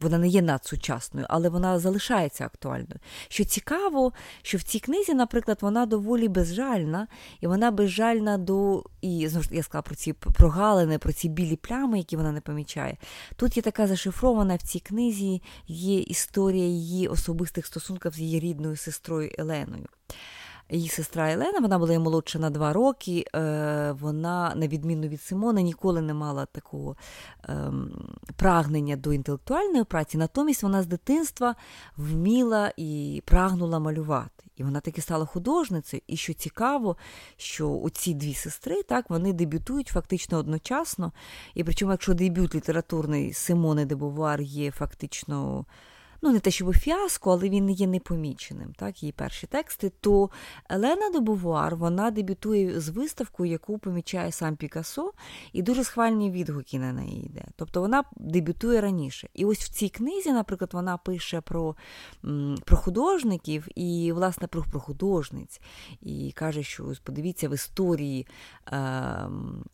вона 0.00 0.18
не 0.18 0.28
є 0.28 0.42
надсучасною, 0.42 1.26
але 1.30 1.48
вона 1.48 1.78
залишається 1.78 2.44
актуальною. 2.44 3.00
Що 3.28 3.44
цікаво, 3.44 4.12
що 4.42 4.58
в 4.58 4.62
цій 4.62 4.80
книзі, 4.80 5.14
наприклад, 5.14 5.58
вона 5.60 5.86
доволі 5.86 6.28
безжальна, 6.28 7.06
і 7.40 7.46
вона 7.46 7.70
безжальна 7.70 8.38
до 8.38 8.84
і 9.00 9.28
знову 9.28 9.46
я 9.50 9.62
сказала 9.62 9.82
про 9.82 9.94
ці 9.94 10.12
прогалини, 10.12 10.98
про 10.98 11.12
ці 11.12 11.28
білі 11.28 11.56
плями, 11.56 11.98
які 11.98 12.16
вона 12.16 12.32
не 12.32 12.40
помічає. 12.40 12.96
Тут 13.36 13.56
є 13.56 13.62
така 13.62 13.86
зашифрована 13.86 14.56
в 14.56 14.62
цій 14.62 14.80
книзі 14.80 15.42
є 15.68 16.00
історія 16.00 16.64
її 16.64 17.08
особистих 17.08 17.66
стосунків 17.66 18.12
з 18.12 18.18
її 18.18 18.40
рідною 18.40 18.76
сестрою 18.76 19.30
Еленою. 19.38 19.86
Її 20.74 20.88
сестра 20.88 21.32
Елена, 21.32 21.58
вона 21.60 21.78
була 21.78 21.98
молодша 21.98 22.38
на 22.38 22.50
два 22.50 22.72
роки. 22.72 23.24
Е, 23.34 23.92
вона, 24.00 24.52
на 24.56 24.68
відміну 24.68 25.08
від 25.08 25.22
Симона, 25.22 25.60
ніколи 25.60 26.02
не 26.02 26.14
мала 26.14 26.46
такого 26.46 26.96
ем, 27.48 27.90
прагнення 28.36 28.96
до 28.96 29.12
інтелектуальної 29.12 29.84
праці. 29.84 30.18
Натомість 30.18 30.62
вона 30.62 30.82
з 30.82 30.86
дитинства 30.86 31.54
вміла 31.96 32.72
і 32.76 33.22
прагнула 33.24 33.78
малювати. 33.78 34.44
І 34.56 34.64
вона 34.64 34.80
таки 34.80 35.00
стала 35.00 35.24
художницею. 35.24 36.02
І 36.06 36.16
що 36.16 36.34
цікаво, 36.34 36.96
що 37.36 37.72
оці 37.72 38.14
дві 38.14 38.34
сестри 38.34 38.82
так, 38.82 39.10
вони 39.10 39.32
дебютують 39.32 39.88
фактично 39.88 40.38
одночасно. 40.38 41.12
І 41.54 41.64
причому, 41.64 41.92
якщо 41.92 42.14
дебют 42.14 42.54
літературний 42.54 43.32
Симони 43.32 43.84
де 43.84 43.94
Бувар 43.94 44.40
є 44.40 44.70
фактично 44.70 45.64
ну 46.24 46.32
не 46.32 46.40
те, 46.40 46.50
щоб 46.50 46.76
фіаско, 46.76 47.32
але 47.32 47.48
він 47.48 47.70
є 47.70 47.86
непоміченим. 47.86 48.72
Так, 48.76 49.02
її 49.02 49.12
перші 49.12 49.46
тексти. 49.46 49.92
То 50.00 50.30
Елена 50.70 51.10
де 51.10 51.20
Бувуар, 51.20 51.76
вона 51.76 52.10
дебютує 52.10 52.80
з 52.80 52.88
виставкою, 52.88 53.50
яку 53.50 53.78
помічає 53.78 54.32
сам 54.32 54.56
Пікассо, 54.56 55.12
і 55.52 55.62
дуже 55.62 55.84
схвальні 55.84 56.30
відгуки 56.30 56.78
на 56.78 56.92
неї 56.92 57.26
йде. 57.26 57.44
Тобто 57.56 57.80
вона 57.80 58.04
дебютує 58.16 58.80
раніше. 58.80 59.28
І 59.34 59.44
ось 59.44 59.58
в 59.58 59.68
цій 59.68 59.88
книзі, 59.88 60.32
наприклад, 60.32 60.70
вона 60.72 60.96
пише 60.96 61.40
про 61.40 61.76
про 62.64 62.76
художників 62.76 63.68
і, 63.74 64.12
власне, 64.12 64.46
про, 64.46 64.62
про 64.62 64.80
художниць. 64.80 65.60
І 66.02 66.32
каже, 66.34 66.62
що 66.62 66.92
подивіться, 67.02 67.48
в 67.48 67.54
історії 67.54 68.26
е, 68.72 69.28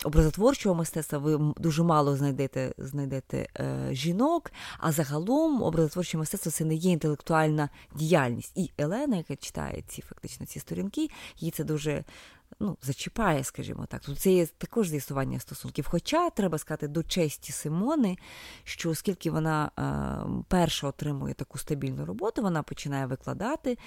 образотворчого 0.04 0.74
мистецтва 0.74 1.18
ви 1.18 1.54
дуже 1.56 1.82
мало 1.82 2.16
знайдете 2.16 2.74
знайдете 2.78 3.48
е, 3.58 3.88
жінок, 3.92 4.52
а 4.78 4.92
загалом 4.92 5.62
образотворче 5.62 6.18
мистецтво 6.18 6.39
мистецтво 6.40 6.50
це 6.50 6.64
не 6.64 6.74
є 6.74 6.92
інтелектуальна 6.92 7.68
діяльність. 7.94 8.52
І 8.54 8.70
Елена, 8.78 9.16
яка 9.16 9.36
читає 9.36 9.82
ці 9.88 10.02
фактично 10.02 10.46
ці 10.46 10.60
сторінки, 10.60 11.10
їй 11.38 11.50
це 11.50 11.64
дуже 11.64 12.04
ну, 12.60 12.76
зачіпає, 12.82 13.44
скажімо 13.44 13.86
так. 13.86 14.00
Тут 14.00 14.18
це 14.18 14.32
є 14.32 14.46
також 14.46 14.88
з'ясування 14.88 15.40
стосунків. 15.40 15.86
Хоча 15.88 16.30
треба 16.30 16.58
сказати 16.58 16.88
до 16.88 17.02
честі 17.02 17.52
Симони, 17.52 18.16
що 18.64 18.90
оскільки 18.90 19.30
вона 19.30 19.70
е, 19.78 20.42
перша 20.48 20.88
отримує 20.88 21.34
таку 21.34 21.58
стабільну 21.58 22.04
роботу, 22.06 22.42
вона 22.42 22.62
починає 22.62 23.06
викладати. 23.06 23.78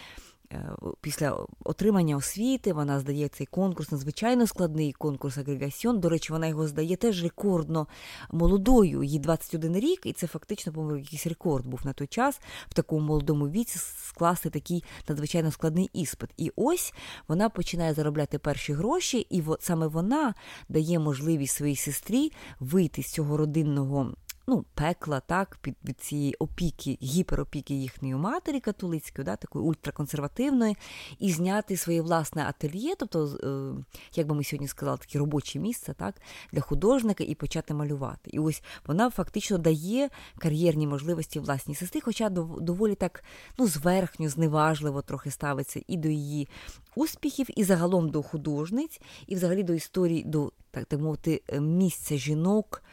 Е, 0.54 0.70
після 1.02 1.46
отримання 1.64 2.18
освіти 2.18 2.74
вона 2.74 3.00
здає 3.00 3.28
цей 3.28 3.48
конкурс, 3.48 3.92
надзвичайно 3.92 4.48
складний 4.48 4.92
конкурс 4.92 5.38
агрегаціон. 5.38 6.00
До 6.00 6.10
речі, 6.10 6.34
вона 6.34 6.48
його 6.48 6.68
здає 6.68 6.96
теж 6.96 7.24
рекордно 7.24 7.88
молодою, 8.32 9.04
їй 9.04 9.20
21 9.20 9.76
рік, 9.76 10.02
і 10.06 10.14
це 10.14 10.28
фактично, 10.28 10.74
по-моєму, 10.74 11.00
якийсь 11.00 11.28
рекорд 11.28 11.68
був 11.68 11.80
на 11.86 11.94
той 11.94 12.08
час 12.08 12.40
в 12.70 12.74
такому 12.74 13.08
молодому 13.08 13.50
віці 13.50 13.80
скласти 13.80 14.50
такий 14.50 14.84
надзвичайно 15.10 15.52
складний 15.52 15.90
іспит. 15.94 16.30
І 16.38 16.52
ось 16.56 16.94
вона 17.28 17.50
починає 17.50 17.94
заробляти 17.94 18.40
перші 18.40 18.74
гроші, 18.74 19.28
і 19.30 19.44
саме 19.60 19.88
вона 19.88 20.34
дає 20.70 21.00
можливість 21.00 21.56
своїй 21.56 21.76
сестрі 21.76 22.32
вийти 22.60 23.04
з 23.04 23.12
цього 23.12 23.38
родинного 23.38 24.14
ну, 24.48 24.66
пекла 24.74 25.20
так, 25.20 25.58
під 25.62 25.76
від 25.86 26.02
цієї 26.02 26.36
опіки, 26.36 26.98
гіперопіки 27.02 27.74
їхньої 27.74 28.16
матері 28.16 28.60
католицької, 28.60 29.26
да, 29.26 29.36
такої 29.36 29.66
ультраконсервативної, 29.66 30.78
і 31.20 31.32
зняти 31.32 31.78
своє 31.78 32.02
власне 32.02 32.46
ательє, 32.46 32.94
тобто, 32.98 33.26
е, 33.26 33.84
як 34.16 34.28
би 34.28 34.36
ми 34.36 34.44
сьогодні 34.44 34.68
сказали, 34.68 34.98
таке 34.98 35.20
робоче 35.20 35.60
місце 35.60 35.94
так, 35.94 36.16
для 36.52 36.62
художника 36.62 37.24
і 37.24 37.36
почати 37.36 37.74
малювати. 37.74 38.30
І 38.34 38.40
ось 38.40 38.64
вона 38.88 39.10
фактично 39.10 39.58
дає 39.58 40.10
кар'єрні 40.38 40.88
можливості 40.88 41.40
власній 41.40 41.76
сестрі, 41.76 42.02
хоча 42.02 42.30
доволі 42.30 42.96
так 42.96 43.24
ну, 43.58 43.68
зверхньо, 43.68 44.30
зневажливо 44.30 45.02
трохи 45.02 45.32
ставиться 45.32 45.82
і 45.88 45.98
до 45.98 46.10
її 46.10 46.48
успіхів, 46.96 47.48
і 47.56 47.64
загалом 47.64 48.10
до 48.10 48.24
художниць, 48.24 49.02
і 49.28 49.36
взагалі 49.36 49.64
до 49.64 49.74
історії, 49.74 50.24
до 50.24 50.52
так, 50.72 50.86
так 50.86 51.00
мовити, 51.00 51.42
місця 51.60 52.18
жінок. 52.18 52.84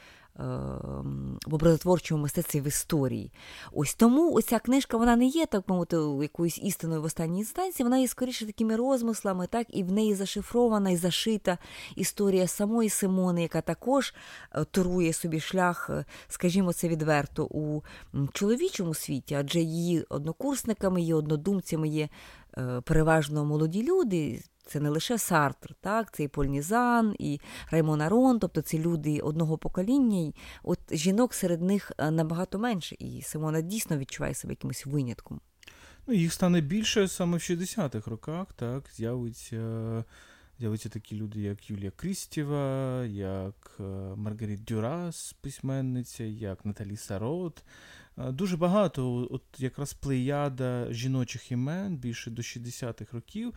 Ем, 0.40 1.38
в 1.46 1.54
образотворчому 1.54 2.22
мистецтві 2.22 2.60
в 2.60 2.66
історії. 2.66 3.32
Ось 3.72 3.94
тому 3.94 4.34
оця 4.34 4.58
книжка 4.58 4.96
вона 4.96 5.16
не 5.16 5.26
є, 5.26 5.46
так 5.46 5.68
мовити, 5.68 5.96
якоюсь 6.22 6.58
істиною 6.58 7.02
в 7.02 7.04
останній 7.04 7.38
інстанції, 7.38 7.84
вона 7.84 7.98
є 7.98 8.08
скоріше 8.08 8.46
такими 8.46 8.76
розмислами, 8.76 9.46
так, 9.46 9.66
і 9.70 9.82
в 9.82 9.92
неї 9.92 10.14
зашифрована 10.14 10.90
і 10.90 10.96
зашита 10.96 11.58
історія 11.96 12.46
самої 12.46 12.88
Симони, 12.88 13.42
яка 13.42 13.60
також 13.60 14.14
е, 14.54 14.64
торує 14.64 15.12
собі 15.12 15.40
шлях, 15.40 15.90
е, 15.90 16.04
скажімо, 16.28 16.72
це 16.72 16.88
відверто 16.88 17.44
у 17.44 17.82
чоловічому 18.32 18.94
світі, 18.94 19.34
адже 19.34 19.60
її 19.60 20.04
однокурсниками, 20.08 21.00
її 21.00 21.14
однодумцями 21.14 21.88
є 21.88 22.08
е, 22.58 22.80
переважно 22.84 23.44
молоді 23.44 23.82
люди. 23.82 24.42
Це 24.66 24.80
не 24.80 24.88
лише 24.88 25.18
Сартр, 25.18 25.74
так, 25.80 26.14
це 26.14 26.22
і 26.22 26.28
Польнізан, 26.28 27.16
і 27.18 27.40
Раймон 27.70 28.00
Арон, 28.00 28.38
тобто 28.38 28.60
це 28.60 28.78
люди 28.78 29.20
одного 29.20 29.58
покоління. 29.58 30.32
От 30.62 30.78
жінок 30.90 31.34
серед 31.34 31.62
них 31.62 31.92
е, 31.98 32.10
набагато 32.10 32.58
менше, 32.58 32.96
і 32.98 33.22
Симона 33.22 33.60
дійсно 33.60 33.98
відчуває 33.98 34.34
себе 34.34 34.52
якимось 34.52 34.86
винятком. 34.86 35.40
Ну, 36.06 36.14
Їх 36.14 36.32
стане 36.32 36.60
більше 36.60 37.08
саме 37.08 37.36
в 37.36 37.40
60-х 37.40 38.10
роках, 38.10 38.46
так, 38.52 38.90
з'явиться. 38.94 40.04
З'являться 40.60 40.88
такі 40.88 41.16
люди, 41.16 41.40
як 41.40 41.70
Юлія 41.70 41.90
Крістєва, 41.90 43.04
як 43.04 43.70
е, 43.80 43.82
Маргарит 44.16 44.64
Дюрас, 44.64 45.36
письменниця, 45.40 46.24
як 46.24 46.64
Наталі 46.64 46.96
Сарот. 46.96 47.64
Е, 48.18 48.32
дуже 48.32 48.56
багато, 48.56 49.28
от 49.30 49.42
якраз 49.58 49.92
плеяда 49.92 50.86
жіночих 50.92 51.52
імен 51.52 51.96
більше 51.96 52.30
до 52.30 52.42
60-х 52.42 53.12
років. 53.12 53.54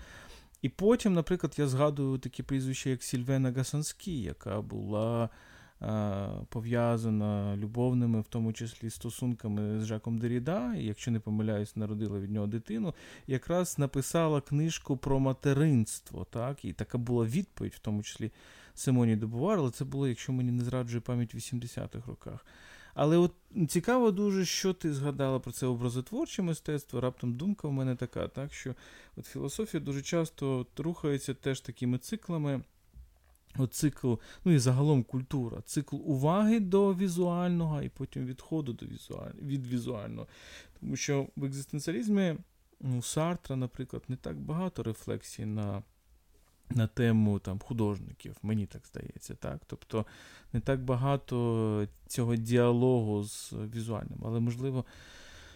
І 0.63 0.69
потім, 0.69 1.13
наприклад, 1.13 1.55
я 1.57 1.67
згадую 1.67 2.17
такі 2.17 2.43
прізвища, 2.43 2.89
як 2.89 3.03
Сільвена 3.03 3.51
Гасанські, 3.51 4.21
яка 4.21 4.61
була 4.61 5.29
а, 5.79 6.29
пов'язана 6.49 7.55
любовними, 7.57 8.21
в 8.21 8.27
тому 8.27 8.53
числі 8.53 8.89
стосунками 8.89 9.79
з 9.79 9.85
Жаком 9.85 10.17
Деріда, 10.17 10.75
і, 10.75 10.85
якщо 10.85 11.11
не 11.11 11.19
помиляюсь, 11.19 11.75
народила 11.75 12.19
від 12.19 12.31
нього 12.31 12.47
дитину, 12.47 12.93
якраз 13.27 13.79
написала 13.79 14.41
книжку 14.41 14.97
про 14.97 15.19
материнство. 15.19 16.25
так, 16.25 16.65
І 16.65 16.73
така 16.73 16.97
була 16.97 17.25
відповідь, 17.25 17.73
в 17.73 17.79
тому 17.79 18.03
числі 18.03 18.31
Симоні 18.73 19.15
Добувар, 19.15 19.59
але 19.59 19.71
це 19.71 19.85
було, 19.85 20.07
якщо 20.07 20.33
мені 20.33 20.51
не 20.51 20.63
зраджує 20.63 21.01
пам'ять 21.01 21.33
в 21.33 21.37
80-х 21.37 22.07
роках. 22.07 22.45
Але 22.93 23.17
от 23.17 23.33
цікаво 23.67 24.11
дуже, 24.11 24.45
що 24.45 24.73
ти 24.73 24.93
згадала 24.93 25.39
про 25.39 25.51
це 25.51 25.65
образотворче 25.65 26.41
мистецтво. 26.41 27.01
Раптом 27.01 27.33
думка 27.33 27.67
в 27.67 27.73
мене 27.73 27.95
така, 27.95 28.27
так 28.27 28.53
що 28.53 28.75
от 29.15 29.25
філософія 29.25 29.83
дуже 29.83 30.01
часто 30.01 30.67
рухається 30.77 31.33
теж 31.33 31.61
такими 31.61 31.97
циклами. 31.97 32.61
От 33.57 33.73
цикл, 33.73 34.13
ну 34.45 34.51
і 34.51 34.59
загалом 34.59 35.03
культура, 35.03 35.61
цикл 35.65 35.95
уваги 35.95 36.59
до 36.59 36.93
візуального 36.93 37.81
і 37.81 37.89
потім 37.89 38.25
відходу 38.25 38.73
до 38.73 38.85
візуаль... 38.85 39.31
від 39.41 39.67
візуального. 39.67 40.27
Тому 40.79 40.95
що 40.95 41.27
в 41.35 41.45
екзистенціалізмі 41.45 42.35
у 42.79 43.01
Сартра, 43.01 43.55
наприклад, 43.55 44.03
не 44.07 44.15
так 44.15 44.39
багато 44.39 44.83
рефлексій 44.83 45.45
на 45.45 45.83
на 46.75 46.87
тему 46.87 47.39
там, 47.39 47.59
художників, 47.59 48.35
мені 48.43 48.65
так 48.65 48.81
здається. 48.87 49.33
так? 49.35 49.61
Тобто 49.67 50.05
не 50.53 50.59
так 50.59 50.83
багато 50.83 51.87
цього 52.07 52.35
діалогу 52.35 53.23
з 53.23 53.53
візуальним, 53.75 54.19
але 54.23 54.39
можливо 54.39 54.85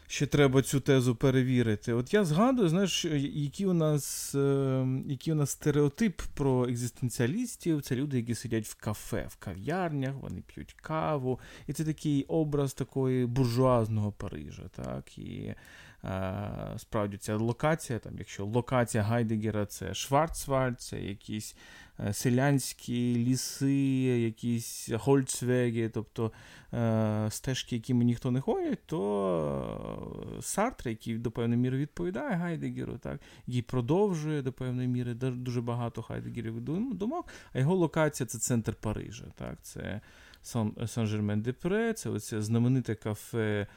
ще 0.07 0.25
треба 0.25 0.61
цю 0.61 0.79
тезу 0.79 1.15
перевірити. 1.15 1.93
От 1.93 2.13
я 2.13 2.25
згадую, 2.25 2.69
знаєш, 2.69 3.05
які 3.33 3.65
у 3.65 3.73
нас 3.73 4.35
е, 4.35 4.87
який 5.07 5.33
у 5.33 5.35
нас 5.35 5.49
стереотип 5.49 6.21
про 6.33 6.67
екзистенціалістів. 6.67 7.81
Це 7.81 7.95
люди, 7.95 8.17
які 8.17 8.35
сидять 8.35 8.65
в 8.65 8.75
кафе, 8.75 9.25
в 9.29 9.35
кав'ярнях, 9.35 10.15
вони 10.21 10.43
п'ють 10.47 10.73
каву. 10.73 11.39
І 11.67 11.73
це 11.73 11.83
такий 11.83 12.23
образ 12.23 12.73
такої 12.73 13.25
буржуазного 13.25 14.11
Парижа. 14.11 14.63
так, 14.75 15.17
і 15.17 15.55
Справді, 16.77 17.17
ця 17.17 17.35
локація, 17.35 17.99
там, 17.99 18.13
якщо 18.17 18.45
локація 18.45 19.03
Гайдегера 19.03 19.65
це 19.65 19.93
Шварцвальд, 19.93 20.81
це 20.81 20.99
якісь 20.99 21.55
Е, 21.99 22.13
селянські 22.13 23.15
ліси, 23.15 23.73
якісь 24.21 24.89
гольцвеги, 24.89 25.89
тобто 25.89 26.31
е, 26.73 27.27
стежки, 27.31 27.75
якими 27.75 28.03
ніхто 28.03 28.31
не 28.31 28.41
ходить, 28.41 28.79
то 28.85 30.33
е, 30.37 30.41
Сартр, 30.41 30.89
який 30.89 31.17
до 31.17 31.31
певної 31.31 31.61
міри 31.61 31.77
відповідає 31.77 32.35
Гайдегеру, 32.35 32.97
так, 32.97 33.21
який 33.47 33.61
продовжує 33.61 34.41
до 34.41 34.53
певної 34.53 34.87
міри 34.87 35.13
дуже 35.13 35.61
багато 35.61 36.01
Гайдегерів 36.01 36.61
думок, 36.93 37.27
а 37.53 37.59
його 37.59 37.75
локація 37.75 38.27
це 38.27 38.37
центр 38.37 38.75
Парижа. 38.75 39.25
Так, 39.35 39.57
Це 39.61 40.01
Сан-Жермен-де-Пре, 40.87 41.93
це 41.93 42.09
оце 42.09 42.41
знамените 42.41 42.95
кафе. 42.95 43.67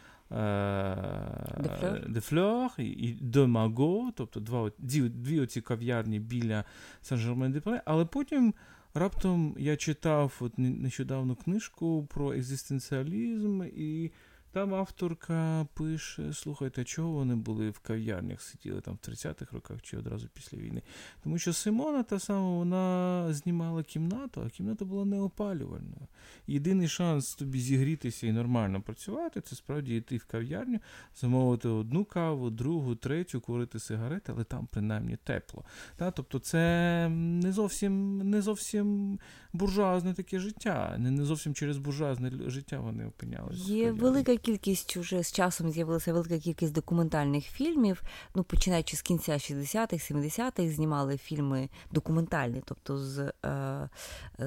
Де 2.08 2.20
Фльор 2.20 2.70
і 2.78 3.16
Де 3.20 3.46
Маго, 3.46 4.12
тобто 4.16 4.40
два, 4.40 4.70
дві, 4.78 5.08
дві 5.08 5.40
оці 5.40 5.60
кав'ярні 5.60 6.20
біля 6.20 6.64
Сан-Жермен-де-Пре, 7.02 7.80
але 7.84 8.04
потім 8.04 8.54
раптом 8.94 9.56
я 9.58 9.76
читав 9.76 10.36
от 10.40 10.52
нещодавно 10.58 11.36
книжку 11.36 12.06
про 12.14 12.32
екзистенціалізм 12.32 13.62
і 13.62 14.10
там 14.52 14.74
авторка 14.74 15.66
пише: 15.74 16.32
слухайте, 16.32 16.84
чого 16.84 17.10
вони 17.10 17.34
були 17.34 17.70
в 17.70 17.78
кав'ярнях, 17.78 18.42
сиділи 18.42 18.80
там 18.80 18.98
в 19.02 19.10
30-х 19.10 19.52
роках 19.52 19.82
чи 19.82 19.96
одразу 19.96 20.28
після 20.28 20.58
війни. 20.58 20.82
Тому 21.22 21.38
що 21.38 21.52
Симона 21.52 22.02
та 22.02 22.18
сама 22.18 22.50
вона 22.50 23.26
знімала 23.32 23.82
кімнату, 23.82 24.42
а 24.46 24.48
кімната 24.48 24.84
була 24.84 25.04
неопалювальною. 25.04 26.06
Єдиний 26.46 26.88
шанс 26.88 27.34
тобі 27.34 27.60
зігрітися 27.60 28.26
і 28.26 28.32
нормально 28.32 28.82
працювати 28.82 29.40
це 29.40 29.56
справді 29.56 29.96
йти 29.96 30.16
в 30.16 30.24
кав'ярню, 30.24 30.78
замовити 31.16 31.68
одну 31.68 32.04
каву, 32.04 32.50
другу, 32.50 32.94
третю, 32.94 33.40
курити 33.40 33.78
сигарети, 33.78 34.32
але 34.34 34.44
там 34.44 34.68
принаймні 34.72 35.16
тепло. 35.16 35.64
Та? 35.96 36.10
Тобто 36.10 36.38
це 36.38 37.08
не 37.08 37.52
зовсім 37.52 38.18
не 38.30 38.42
зовсім 38.42 39.18
буржуазне 39.52 40.14
таке 40.14 40.38
життя. 40.38 40.96
Не, 40.98 41.10
не 41.10 41.24
зовсім 41.24 41.54
через 41.54 41.78
буржуазне 41.78 42.32
життя 42.46 42.80
вони 42.80 43.06
опинялися. 43.06 43.72
Є 43.72 43.92
велика 43.92 44.36
кількість 44.36 44.96
уже 44.96 45.22
з 45.22 45.32
часом 45.32 45.70
з'явилася 45.70 46.12
велика 46.12 46.38
кількість 46.38 46.72
документальних 46.72 47.44
фільмів. 47.44 48.02
Ну, 48.34 48.42
починаючи 48.42 48.96
з 48.96 49.02
кінця 49.02 49.32
60-х, 49.32 50.12
70-х, 50.12 50.74
знімали 50.74 51.16
фільми 51.16 51.68
документальні, 51.92 52.62
тобто 52.64 52.98
з 52.98 53.32
е, 53.44 53.88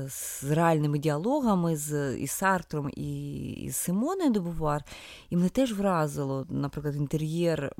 з 0.07 0.43
реальними 0.43 0.99
діалогами 0.99 1.75
з 1.75 2.17
із 2.17 2.31
Сартром 2.31 2.89
і, 2.95 3.49
і 3.51 3.71
Симоною 3.71 4.31
Дебувар. 4.31 4.83
І 5.29 5.35
мене 5.35 5.49
теж 5.49 5.73
вразило, 5.73 6.45
наприклад, 6.49 6.95
інтер'єр 6.95 7.75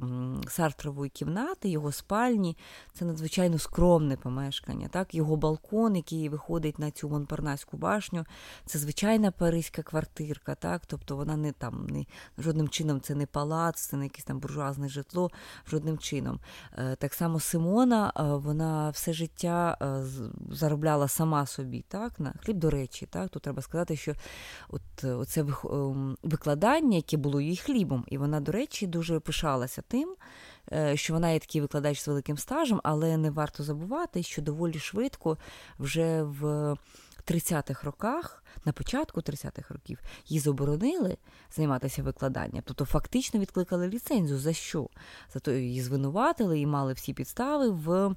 Сартрової 0.48 1.10
кімнати, 1.10 1.70
його 1.70 1.92
спальні. 1.92 2.58
Це 2.94 3.06
надзвичайно 3.06 3.60
скромне 3.60 4.18
помешкання. 4.18 4.88
Так? 4.88 5.16
Його 5.16 5.36
балкон, 5.36 5.96
який 5.96 6.30
виходить 6.30 6.80
на 6.80 6.92
цю 6.92 7.10
Монпарнаську 7.14 7.78
башню, 7.78 8.26
це 8.66 8.80
звичайна 8.80 9.32
паризька 9.32 9.82
квартирка. 9.82 10.56
так? 10.56 10.82
Тобто 10.88 11.16
вона 11.16 11.38
не 11.38 11.52
там 11.52 11.88
не 11.88 12.06
жодним 12.38 12.70
чином 12.70 13.02
це 13.02 13.16
не 13.16 13.26
палац, 13.26 13.82
це 13.82 13.98
не 13.98 14.04
якесь 14.04 14.24
там 14.24 14.40
буржуазне 14.40 14.90
житло, 14.90 15.32
жодним 15.68 15.98
чином. 15.98 16.40
Е, 16.78 16.96
так 16.96 17.14
само 17.14 17.40
Симона, 17.40 18.14
е, 18.16 18.24
вона 18.24 18.90
все 18.90 19.14
життя 19.14 19.78
е, 19.82 20.04
заробляла 20.52 21.08
сама 21.08 21.46
собі, 21.46 21.86
так, 21.88 22.20
на 22.20 22.34
хліб, 22.44 22.58
до 22.58 22.70
речі, 22.70 23.06
так, 23.06 23.30
тут 23.30 23.44
треба 23.44 23.62
сказати, 23.62 23.96
що 23.96 24.14
от 24.70 25.04
оце 25.04 25.42
ем, 25.42 26.18
викладання, 26.24 26.96
яке 26.96 27.18
було 27.18 27.42
її 27.42 27.58
хлібом, 27.58 28.06
і 28.08 28.18
вона, 28.18 28.40
до 28.40 28.52
речі, 28.52 28.88
дуже 28.88 29.20
пишалася 29.20 29.82
тим. 29.88 30.16
Що 30.94 31.14
вона 31.14 31.30
є 31.30 31.40
такий 31.40 31.62
викладач 31.62 32.00
з 32.00 32.08
великим 32.08 32.38
стажем, 32.38 32.82
але 32.84 33.18
не 33.18 33.32
варто 33.32 33.64
забувати, 33.64 34.24
що 34.24 34.42
доволі 34.42 34.80
швидко 34.80 35.38
вже 35.80 36.24
в 36.24 36.44
30-х 37.28 37.84
роках, 37.84 38.44
на 38.66 38.72
початку 38.72 39.22
30-х 39.22 39.74
років, 39.74 40.00
її 40.26 40.40
заборонили 40.40 41.18
займатися 41.52 42.04
викладанням. 42.04 42.64
Тобто 42.66 42.86
фактично 42.86 43.40
відкликали 43.40 43.88
ліцензію. 43.88 44.40
За 44.40 44.54
що? 44.54 44.88
Зато 45.34 45.52
її 45.52 45.82
звинуватили 45.82 46.60
і 46.60 46.66
мали 46.66 46.94
всі 46.94 47.14
підстави 47.14 47.70
в 47.70 47.90
Е, 47.92 48.16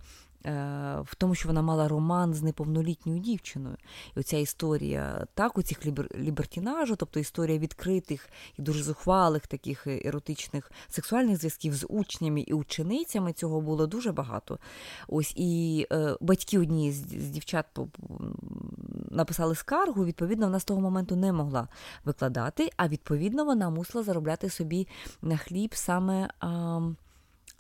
в 1.03 1.15
тому, 1.19 1.35
що 1.35 1.49
вона 1.49 1.63
мала 1.63 1.89
роман 1.89 2.35
з 2.35 2.43
неповнолітньою 2.43 3.19
дівчиною. 3.19 3.77
І 4.17 4.21
оця 4.21 4.37
історія 4.37 5.27
так, 5.35 5.59
у 5.59 5.63
цих 5.63 5.87
лібертінажу, 6.17 6.97
тобто 6.97 7.21
історія 7.21 7.59
відкритих 7.59 8.29
і 8.59 8.63
дуже 8.63 8.83
зухвалих 8.83 9.47
таких 9.47 9.87
еротичних 9.87 10.71
сексуальних 10.89 11.37
зв'язків 11.37 11.75
з 11.75 11.87
учнями 11.89 12.41
і 12.41 12.53
ученицями, 12.53 13.33
цього 13.33 13.61
було 13.61 13.87
дуже 13.87 14.13
багато. 14.13 14.59
Ось 15.09 15.33
І 15.37 15.87
е, 15.93 16.17
батьки 16.21 16.59
одні 16.59 16.93
з, 16.93 16.97
з 16.97 17.31
дівчат 17.31 17.67
написали 19.11 19.55
скаргу, 19.55 20.05
відповідно, 20.05 20.47
вона 20.47 20.61
з 20.61 20.65
того 20.65 20.81
моменту 20.81 21.17
не 21.17 21.33
могла 21.33 21.69
викладати, 22.05 22.71
а 22.77 22.89
відповідно 22.89 23.45
вона 23.45 23.71
мусила 23.71 24.05
заробляти 24.05 24.51
собі 24.51 24.89
на 25.23 25.37
хліб 25.37 25.75
саме. 25.75 26.31
А, 26.41 26.81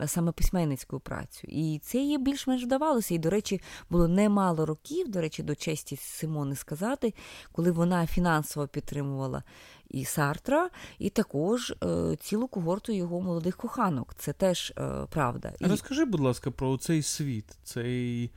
саме 0.06 0.32
письменницькою 0.32 1.00
працю. 1.00 1.46
І 1.50 1.80
це 1.82 1.98
їй 1.98 2.18
більш-менш 2.18 2.64
вдавалося. 2.64 3.14
І, 3.14 3.18
до 3.18 3.30
речі, 3.30 3.60
було 3.90 4.08
немало 4.08 4.66
років, 4.66 5.08
до 5.08 5.20
речі, 5.20 5.42
до 5.42 5.54
честі 5.54 5.96
Симони 5.96 6.56
сказати, 6.56 7.14
коли 7.52 7.70
вона 7.70 8.06
фінансово 8.06 8.66
підтримувала 8.68 9.42
і 9.88 10.04
Сартра, 10.04 10.70
і 10.98 11.10
також 11.10 11.70
е, 11.70 12.16
цілу 12.20 12.48
когорту 12.48 12.92
його 12.92 13.20
молодих 13.20 13.56
коханок. 13.56 14.14
Це 14.18 14.32
теж 14.32 14.72
е, 14.78 15.06
правда. 15.10 15.52
І... 15.60 15.66
Розкажи, 15.66 16.04
будь 16.04 16.20
ласка, 16.20 16.50
про 16.50 16.78
цей 16.78 17.02
світ, 17.02 17.58
цей. 17.62 18.30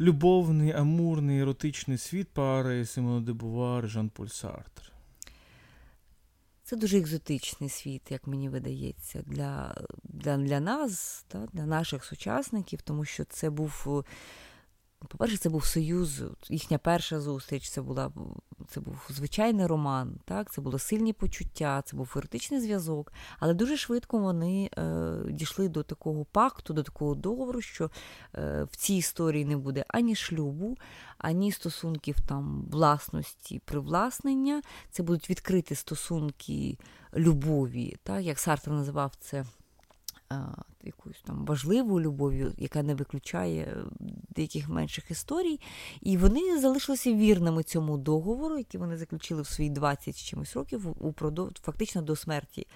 Любовний, 0.00 0.72
амурний, 0.72 1.40
еротичний 1.40 1.98
світ 1.98 2.28
пари 2.28 2.86
Симона 2.86 3.20
Дебувар, 3.20 3.88
Жан-Поль 3.88 4.26
Сартр. 4.26 4.89
Це 6.70 6.76
дуже 6.76 6.98
екзотичний 6.98 7.70
світ, 7.70 8.02
як 8.10 8.26
мені 8.26 8.48
видається, 8.48 9.22
для 9.26 9.74
для, 10.04 10.36
для 10.36 10.60
нас, 10.60 11.24
та, 11.28 11.46
для 11.52 11.66
наших 11.66 12.04
сучасників, 12.04 12.82
тому 12.82 13.04
що 13.04 13.24
це 13.24 13.50
був 13.50 14.04
по-перше, 15.08 15.36
це 15.36 15.48
був 15.48 15.64
союз, 15.64 16.22
їхня 16.48 16.78
перша 16.78 17.20
зустріч, 17.20 17.70
це 17.70 17.82
була 17.82 18.12
це 18.68 18.80
був 18.80 18.96
звичайний 19.10 19.66
роман, 19.66 20.18
так, 20.24 20.52
це 20.52 20.60
були 20.60 20.78
сильні 20.78 21.12
почуття, 21.12 21.82
це 21.82 21.96
був 21.96 22.12
еротичний 22.16 22.60
зв'язок. 22.60 23.12
Але 23.38 23.54
дуже 23.54 23.76
швидко 23.76 24.18
вони 24.18 24.70
е, 24.78 25.12
дійшли 25.30 25.68
до 25.68 25.82
такого 25.82 26.24
пакту, 26.24 26.74
до 26.74 26.82
такого 26.82 27.14
договору, 27.14 27.60
що 27.60 27.90
е, 28.34 28.66
в 28.70 28.76
цій 28.76 28.94
історії 28.94 29.44
не 29.44 29.56
буде 29.56 29.84
ані 29.88 30.14
шлюбу, 30.14 30.78
ані 31.18 31.52
стосунків 31.52 32.16
там 32.28 32.64
власності, 32.70 33.58
привласнення. 33.64 34.62
Це 34.90 35.02
будуть 35.02 35.30
відкриті 35.30 35.74
стосунки 35.74 36.78
любові, 37.14 37.96
так, 38.02 38.22
як 38.22 38.38
Сартер 38.38 38.72
називав 38.72 39.12
це 39.20 39.44
якоюсь 41.20 41.22
там 41.26 41.44
важливою 41.44 42.04
любов'ю, 42.04 42.52
яка 42.58 42.82
не 42.82 42.94
виключає 42.94 43.76
деяких 44.30 44.68
менших 44.68 45.10
історій. 45.10 45.60
І 46.00 46.16
вони 46.16 46.58
залишилися 46.58 47.12
вірними 47.12 47.62
цьому 47.62 47.98
договору, 47.98 48.58
який 48.58 48.80
вони 48.80 48.96
заключили 48.96 49.42
в 49.42 49.46
свої 49.46 49.70
20 49.70 50.16
з 50.16 50.18
чимось 50.18 50.56
років, 50.56 50.94
упродовж 51.00 51.52
фактично 51.62 52.02
до 52.02 52.16
смерті 52.16 52.66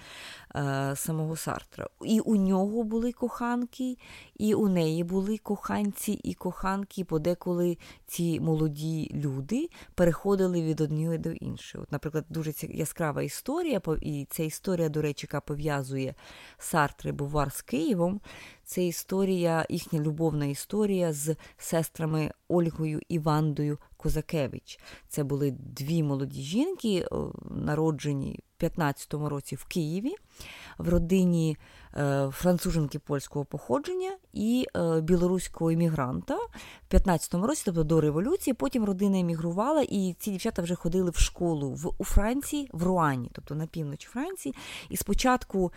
е, 0.57 0.92
самого 0.96 1.37
Сартра. 1.37 1.88
І 2.04 2.20
у 2.20 2.37
нього 2.37 2.85
були 2.85 3.12
коханки, 3.12 3.96
і 4.37 4.54
у 4.54 4.68
неї 4.68 5.04
були 5.04 5.38
коханці 5.38 6.12
і 6.12 6.35
коханки. 6.35 7.04
Подеколи 7.04 7.78
ці 8.07 8.40
молоді 8.40 9.11
люди 9.14 9.68
переходили 9.94 10.62
від 10.62 10.80
однієї 10.80 11.18
до 11.18 11.30
іншої. 11.30 11.83
От, 11.83 11.92
Наприклад, 11.92 12.24
дуже 12.28 12.52
яскрава 12.68 13.22
історія, 13.22 13.80
і 14.00 14.26
ця 14.30 14.42
історія, 14.42 14.88
до 14.88 15.02
речі, 15.02 15.26
яка 15.26 15.40
пов'язує 15.40 16.14
Сартри 16.59 17.12
Бувар 17.12 17.52
з 17.52 17.62
Києвом. 17.62 18.20
Це 18.64 18.87
історія, 18.87 19.66
їхня 19.68 20.00
любовна 20.00 20.46
історія 20.46 21.12
з 21.12 21.37
сестрами 21.59 22.31
Ольгою 22.48 23.00
і 23.09 23.18
Вандою 23.18 23.79
Козакевич. 23.96 24.79
Це 25.09 25.24
були 25.24 25.50
дві 25.50 26.03
молоді 26.03 26.42
жінки, 26.42 27.07
народжені 27.50 28.40
в 28.59 28.64
15-му 28.64 29.29
році 29.29 29.57
в 29.57 29.64
Києві, 29.64 30.14
в 30.79 30.88
родині 30.88 31.57
е, 31.94 32.31
француженки 32.33 32.98
польського 32.98 33.44
походження 33.44 34.16
і 34.33 34.66
е, 34.77 35.00
білоруського 35.00 35.72
іммігранта 35.72 36.37
в 36.90 36.94
15-му 36.94 37.46
році, 37.46 37.62
тобто 37.64 37.85
до 37.85 38.00
революції. 38.00 38.55
Потім 38.55 38.85
родина 38.85 39.18
емігрувала, 39.18 39.83
і 39.83 40.16
ці 40.18 40.31
дівчата 40.31 40.62
вже 40.62 40.74
ходили 40.74 41.11
в 41.11 41.16
школу 41.16 41.70
в 41.70 41.94
у 41.98 42.05
Франції, 42.05 42.70
в 42.72 42.83
Руані, 42.83 43.31
тобто 43.33 43.55
на 43.55 43.66
півночі 43.66 44.09
Франції. 44.09 44.55
І 44.88 44.96
спочатку 44.96 45.72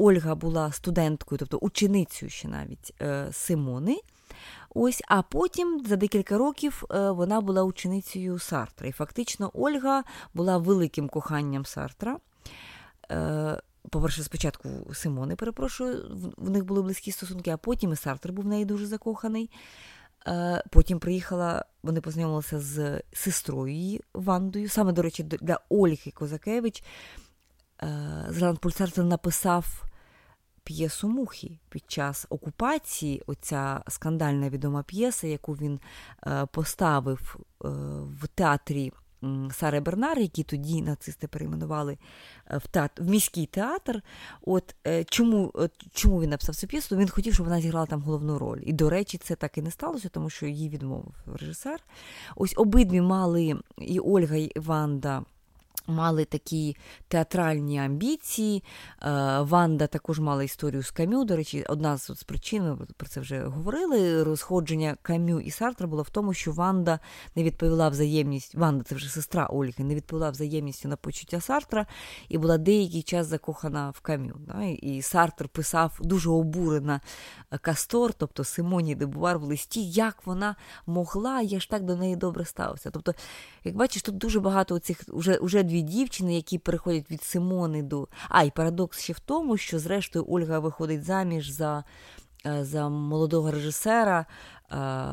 Ольга 0.00 0.34
була 0.34 0.72
студенткою, 0.72 1.38
тобто 1.38 1.56
ученицею 1.56 2.30
ще 2.30 2.48
навіть 2.48 2.94
е, 3.00 3.28
Симони. 3.32 4.00
Ось, 4.74 5.02
А 5.08 5.22
потім 5.22 5.84
за 5.86 5.96
декілька 5.96 6.38
років 6.38 6.84
е, 6.90 7.10
вона 7.10 7.40
була 7.40 7.62
ученицею 7.62 8.38
Сартра. 8.38 8.88
І 8.88 8.92
фактично 8.92 9.50
Ольга 9.54 10.04
була 10.34 10.58
великим 10.58 11.08
коханням 11.08 11.66
Сартра. 11.66 12.18
Е, 13.10 13.60
по-перше, 13.90 14.22
спочатку 14.22 14.68
Симони, 14.94 15.36
перепрошую, 15.36 16.18
в 16.36 16.50
них 16.50 16.64
були 16.64 16.82
близькі 16.82 17.12
стосунки, 17.12 17.50
а 17.50 17.56
потім 17.56 17.92
і 17.92 17.96
Сартр 17.96 18.32
був 18.32 18.44
в 18.44 18.48
неї 18.48 18.64
дуже 18.64 18.86
закоханий. 18.86 19.50
Потім 20.70 20.98
приїхала, 20.98 21.64
вони 21.82 22.00
познайомилися 22.00 22.60
з 22.60 23.02
сестрою 23.12 23.74
її 23.74 24.00
Вандою. 24.14 24.68
Саме, 24.68 24.92
до 24.92 25.02
речі, 25.02 25.22
для 25.22 25.60
Ольги 25.68 26.10
Козакевич 26.14 26.84
Зеланд 28.28 28.58
Пульсартер 28.58 29.04
написав 29.04 29.89
п'єсу 30.64 31.08
Мухи 31.08 31.58
під 31.68 31.90
час 31.90 32.26
окупації. 32.30 33.22
Оця 33.26 33.82
скандальна 33.88 34.48
відома 34.48 34.82
п'єса, 34.82 35.26
яку 35.26 35.52
він 35.52 35.80
е, 36.26 36.46
поставив 36.46 37.36
е, 37.38 37.68
в 38.22 38.28
театрі 38.34 38.92
Сари 39.52 39.80
Бернар, 39.80 40.18
який 40.18 40.44
тоді 40.44 40.82
нацисти 40.82 41.28
перейменували 41.28 41.98
е, 42.50 42.58
в 42.58 42.66
театр, 42.66 43.02
в 43.02 43.10
міський 43.10 43.46
театр. 43.46 44.02
От 44.42 44.74
чому 45.08 45.52
чому 45.92 46.20
він 46.20 46.30
написав 46.30 46.56
цю 46.56 46.66
п'єсу? 46.66 46.96
Він 46.96 47.08
хотів, 47.08 47.34
щоб 47.34 47.46
вона 47.46 47.60
зіграла 47.60 47.86
там 47.86 48.02
головну 48.02 48.38
роль. 48.38 48.60
І, 48.62 48.72
до 48.72 48.90
речі, 48.90 49.18
це 49.18 49.34
так 49.34 49.58
і 49.58 49.62
не 49.62 49.70
сталося, 49.70 50.08
тому 50.08 50.30
що 50.30 50.46
її 50.46 50.68
відмовив 50.68 51.14
режисер. 51.26 51.80
Ось 52.36 52.54
обидві 52.56 53.00
мали 53.00 53.56
і 53.78 53.98
Ольга, 53.98 54.36
і 54.36 54.52
Ванда 54.56 55.24
мали 55.90 56.24
такі 56.24 56.76
театральні 57.08 57.78
амбіції. 57.78 58.64
Е, 59.02 59.40
Ванда 59.40 59.86
також 59.86 60.20
мала 60.20 60.44
історію 60.44 60.82
з 60.82 60.90
Камю. 60.90 61.24
До 61.24 61.36
речі, 61.36 61.64
одна 61.68 61.96
з 61.96 62.22
причин, 62.22 62.62
ми 62.62 62.86
про 62.96 63.08
це 63.08 63.20
вже 63.20 63.44
говорили. 63.44 64.22
Розходження 64.22 64.96
Камю 65.02 65.40
і 65.40 65.50
Сартра 65.50 65.86
було 65.86 66.02
в 66.02 66.10
тому, 66.10 66.34
що 66.34 66.52
Ванда 66.52 66.98
не 67.36 67.42
відповіла 67.42 67.88
взаємність. 67.88 68.54
Ванда, 68.54 68.84
це 68.84 68.94
вже 68.94 69.08
сестра 69.08 69.46
Ольги, 69.46 69.84
не 69.84 69.94
відповіла 69.94 70.30
взаємністю 70.30 70.88
на 70.88 70.96
почуття 70.96 71.40
Сартра 71.40 71.86
і 72.28 72.38
була 72.38 72.58
деякий 72.58 73.02
час 73.02 73.26
закохана 73.26 73.90
в 73.90 74.00
Камю. 74.00 74.32
І 74.82 75.02
Сартр 75.02 75.48
писав 75.48 75.98
дуже 76.00 76.30
обурена 76.30 77.00
Кастор, 77.60 78.12
тобто 78.12 78.44
Симоні 78.44 78.94
Дебувар 78.94 79.38
в 79.38 79.42
листі, 79.42 79.90
як 79.90 80.26
вона 80.26 80.56
могла, 80.86 81.40
я 81.40 81.60
ж 81.60 81.70
так 81.70 81.84
до 81.84 81.96
неї 81.96 82.16
добре 82.16 82.44
ставився. 82.44 82.90
Тобто, 82.90 83.14
як 83.64 83.76
бачиш, 83.76 84.02
тут 84.02 84.18
дуже 84.18 84.40
багато 84.40 84.78
цих 84.78 85.02
вже, 85.08 85.38
вже 85.42 85.62
дві 85.62 85.79
дівчини, 85.82 86.34
які 86.34 86.58
переходять 86.58 87.10
від 87.10 87.22
Симони 87.22 87.82
до. 87.82 88.08
А, 88.28 88.42
і 88.42 88.50
парадокс 88.50 89.00
ще 89.00 89.12
в 89.12 89.20
тому, 89.20 89.56
що, 89.56 89.78
зрештою, 89.78 90.24
Ольга 90.28 90.58
виходить 90.58 91.04
заміж 91.04 91.48
за 91.48 91.84
е, 92.46 92.64
за 92.64 92.88
молодого 92.88 93.50
режисера 93.50 94.20
е, 94.20 94.26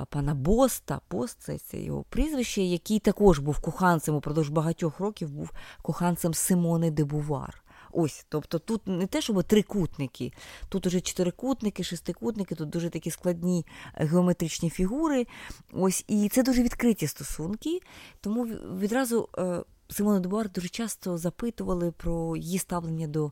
пана 0.09 0.35
Боста. 0.35 1.01
Бост, 1.11 1.37
це, 1.41 1.57
це 1.57 1.77
його 1.77 2.03
прізвище, 2.09 2.61
який 2.61 2.99
також 2.99 3.39
був 3.39 3.59
коханцем 3.59 4.15
упродовж 4.15 4.49
багатьох 4.49 4.99
років, 4.99 5.31
був 5.31 5.51
коханцем 5.81 6.33
Симони 6.33 6.91
де 6.91 7.03
Бувар. 7.03 7.63
Ось, 7.91 8.25
тобто 8.29 8.59
тут 8.59 8.87
не 8.87 9.07
те, 9.07 9.21
щоб 9.21 9.43
трикутники, 9.43 10.33
тут 10.69 10.87
уже 10.87 11.01
чотирикутники, 11.01 11.83
шестикутники, 11.83 12.55
тут 12.55 12.69
дуже 12.69 12.89
такі 12.89 13.11
складні 13.11 13.65
е, 13.95 14.05
геометричні 14.05 14.69
фігури. 14.69 15.27
Ось, 15.73 16.05
І 16.07 16.29
це 16.29 16.43
дуже 16.43 16.63
відкриті 16.63 17.07
стосунки, 17.07 17.79
тому 18.21 18.43
відразу 18.79 19.29
Симона 19.89 20.19
Дебуар 20.19 20.51
дуже 20.51 20.67
часто 20.69 21.17
запитували 21.17 21.91
про 21.91 22.35
її 22.35 22.57
ставлення 22.57 23.07
до 23.07 23.31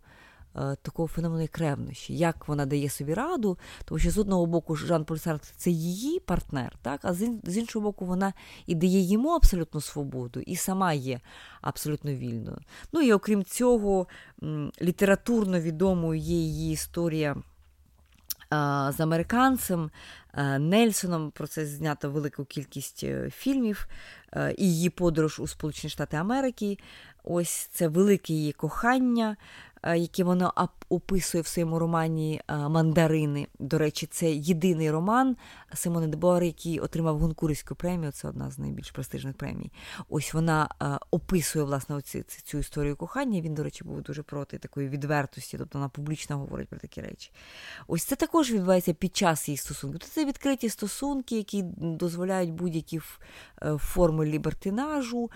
е, 0.55 0.75
такого 0.81 1.07
феномену 1.07 1.41
як 1.41 1.57
ревнощі, 1.57 2.17
як 2.17 2.47
вона 2.47 2.65
дає 2.65 2.89
собі 2.89 3.13
раду, 3.13 3.57
тому 3.85 3.99
що 3.99 4.11
з 4.11 4.17
одного 4.17 4.45
боку 4.45 4.75
Жан 4.75 5.05
Поль 5.05 5.17
Сартр– 5.17 5.47
це 5.57 5.69
її 5.69 6.19
партнер, 6.19 6.77
так, 6.81 6.99
а 7.03 7.13
з 7.13 7.57
іншого 7.57 7.83
боку, 7.83 8.05
вона 8.05 8.33
і 8.65 8.75
дає 8.75 9.01
йому 9.01 9.29
абсолютну 9.29 9.81
свободу, 9.81 10.39
і 10.39 10.55
сама 10.55 10.93
є 10.93 11.19
абсолютно 11.61 12.13
вільною. 12.13 12.57
Ну 12.93 13.01
і 13.01 13.13
окрім 13.13 13.43
цього, 13.43 14.07
літературно 14.81 15.59
відомою 15.59 16.19
є 16.19 16.35
її 16.35 16.73
історія 16.73 17.35
з 18.91 18.99
американцем 18.99 19.91
Нельсоном. 20.59 21.31
Про 21.31 21.47
це 21.47 21.65
знято 21.65 22.09
велику 22.09 22.45
кількість 22.45 23.03
е, 23.03 23.29
фільмів. 23.29 23.87
І 24.57 24.73
її 24.73 24.89
подорож 24.89 25.39
у 25.39 25.47
Сполучені 25.47 25.91
Штати 25.91 26.17
Америки. 26.17 26.77
Ось 27.23 27.69
це 27.71 27.87
велике 27.87 28.33
її 28.33 28.51
кохання, 28.51 29.35
Е, 29.74 29.74
які 29.93 30.23
вона 30.23 30.51
описує 30.89 31.41
в 31.41 31.47
своєму 31.47 31.79
романі 31.79 32.41
е, 32.47 32.57
Мандарини. 32.57 33.47
До 33.59 33.77
речі, 33.77 34.07
це 34.11 34.31
єдиний 34.31 34.91
роман 34.91 35.37
Симони 35.73 36.07
Дебор, 36.07 36.43
який 36.43 36.79
отримав 36.79 37.19
Гонкурівську 37.19 37.75
премію. 37.75 38.11
Це 38.11 38.27
одна 38.27 38.51
з 38.51 38.59
найбільш 38.59 38.91
престижних 38.91 39.37
премій. 39.37 39.71
Ось 40.09 40.33
вона 40.33 40.69
е, 40.81 40.85
описує 41.11 41.65
власне 41.65 41.95
оці, 41.95 42.23
цю 42.23 42.57
історію 42.57 42.95
кохання. 42.95 43.41
Він, 43.41 43.53
до 43.53 43.63
речі, 43.63 43.83
був 43.83 44.01
дуже 44.01 44.23
проти 44.23 44.57
такої 44.57 44.89
відвертості, 44.89 45.57
тобто 45.57 45.79
вона 45.79 45.89
публічно 45.89 46.37
говорить 46.37 46.69
про 46.69 46.79
такі 46.79 47.01
речі. 47.01 47.31
Ось 47.87 48.03
це 48.03 48.15
також 48.15 48.51
відбувається 48.51 48.93
під 48.93 49.15
час 49.15 49.47
її 49.47 49.57
стосунків. 49.57 50.09
Це 50.09 50.25
відкриті 50.25 50.69
стосунки, 50.69 51.37
які 51.37 51.63
дозволяють 51.77 52.51
будь-які 52.51 53.01
форми 53.77 54.25
лібертинажу, 54.25 55.31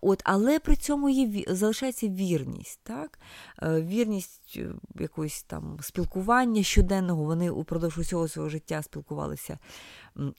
от, 0.00 0.22
але 0.24 0.58
при 0.58 0.76
цьому 0.76 1.08
є 1.08 1.44
залишається 1.48 2.08
вірність. 2.08 2.80
так? 2.82 3.18
Е, 3.62 3.82
вірність 3.82 4.54
е, 4.56 4.70
якоїсь 5.00 5.42
там 5.42 5.76
спілкування 5.80 6.62
щоденного. 6.62 7.24
Вони 7.24 7.50
упродовж 7.50 7.98
усього 7.98 8.28
свого 8.28 8.48
життя 8.48 8.82
спілкувалися 8.82 9.58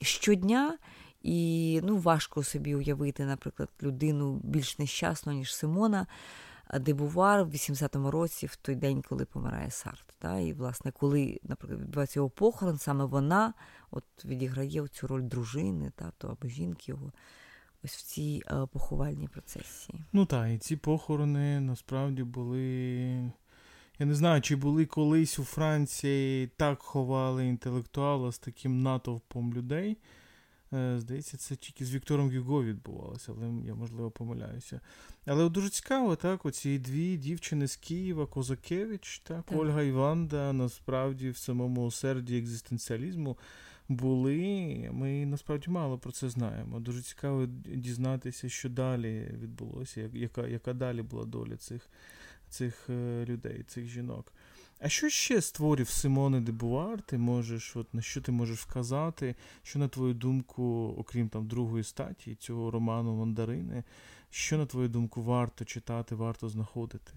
щодня. 0.02 0.78
І 1.22 1.80
ну, 1.84 1.98
важко 1.98 2.44
собі 2.44 2.76
уявити, 2.76 3.26
наприклад, 3.26 3.70
людину 3.84 4.42
більш 4.44 4.80
нещасну, 4.80 5.34
ніж 5.34 5.56
Симона 5.56 6.08
Дебувар 6.80 7.44
в 7.44 7.50
80-му 7.50 8.12
році, 8.12 8.46
в 8.48 8.56
той 8.56 8.76
день, 8.76 9.02
коли 9.10 9.26
помирає 9.26 9.72
Сарт. 9.72 10.06
Та? 10.20 10.40
І, 10.40 10.54
власне, 10.54 10.92
коли, 10.92 11.40
наприклад, 11.44 11.82
відбувається 11.82 12.20
його 12.20 12.30
похорон, 12.30 12.78
саме 12.78 13.06
вона 13.06 13.54
от 13.92 14.04
відіграє 14.26 14.88
цю 14.88 15.08
роль 15.08 15.22
дружини 15.22 15.92
та, 15.96 16.12
то, 16.18 16.28
або 16.28 16.48
жінки 16.48 16.92
його 16.92 17.12
ось 17.84 17.96
в 17.96 18.02
цій 18.02 18.44
е, 18.48 18.68
поховальній 18.74 19.28
процесії. 19.28 20.00
Ну 20.14 20.26
так, 20.26 20.52
і 20.52 20.58
ці 20.58 20.76
похорони 20.76 21.60
насправді 21.60 22.24
були. 22.24 23.32
Я 24.00 24.06
не 24.06 24.16
знаю, 24.16 24.42
чи 24.42 24.56
були 24.56 24.86
колись 24.86 25.40
у 25.40 25.44
Франції 25.44 26.48
так 26.48 26.82
ховали 26.82 27.48
інтелектуала 27.48 28.32
з 28.32 28.40
таким 28.40 28.82
натовпом 28.82 29.54
людей. 29.54 29.98
Е, 30.74 31.00
здається, 31.00 31.38
це 31.38 31.56
тільки 31.56 31.86
з 31.86 31.96
Віктором 31.96 32.32
Гюго 32.32 32.64
відбувалося, 32.64 33.34
але 33.38 33.52
я, 33.66 33.76
можливо, 33.76 34.12
помиляюся. 34.12 34.80
Але 35.26 35.50
дуже 35.50 35.70
цікаво, 35.70 36.16
так, 36.16 36.46
оці 36.46 36.80
дві 36.80 37.18
дівчини 37.18 37.68
з 37.68 37.76
Києва, 37.76 38.26
Козакевич, 38.26 39.20
так, 39.20 39.44
так. 39.46 39.60
Ольга 39.60 39.82
Іванда, 39.82 40.54
насправді 40.54 41.30
в 41.30 41.38
самому 41.38 41.92
серді 41.92 42.38
екзистенціалізму 42.38 43.38
були. 43.90 44.90
Ми 44.94 45.26
насправді 45.26 45.70
мало 45.70 45.98
про 45.98 46.12
це 46.12 46.30
знаємо. 46.30 46.80
Дуже 46.80 47.02
цікаво 47.02 47.46
дізнатися, 47.66 48.50
що 48.50 48.70
далі 48.70 49.32
відбулося, 49.42 50.10
яка 50.14 50.48
яка 50.48 50.74
далі 50.74 51.02
була 51.02 51.26
доля 51.26 51.58
цих 51.58 51.90
цих 52.50 52.90
е, 52.90 53.26
людей, 53.26 53.64
цих 53.68 53.88
жінок. 53.88 54.34
А 54.80 54.90
що 54.90 55.10
ще 55.10 55.42
створив 55.42 55.90
Симоне 55.90 56.42
де 56.42 56.52
Бувар? 56.52 57.02
Ти 57.02 57.18
можеш, 57.18 57.76
от 57.76 57.94
на 57.94 58.02
що 58.02 58.22
ти 58.22 58.32
можеш 58.32 58.60
сказати? 58.60 59.36
Що, 59.64 59.80
на 59.80 59.88
твою 59.88 60.14
думку, 60.14 60.96
окрім 60.98 61.30
там 61.30 61.48
другої 61.48 61.84
статі 61.84 62.36
цього 62.36 62.72
роману 62.72 63.16
Мандарини, 63.16 63.84
що, 64.30 64.58
на 64.58 64.66
твою 64.66 64.90
думку, 64.90 65.22
варто 65.22 65.66
читати, 65.66 66.16
варто 66.16 66.50
знаходити? 66.50 67.12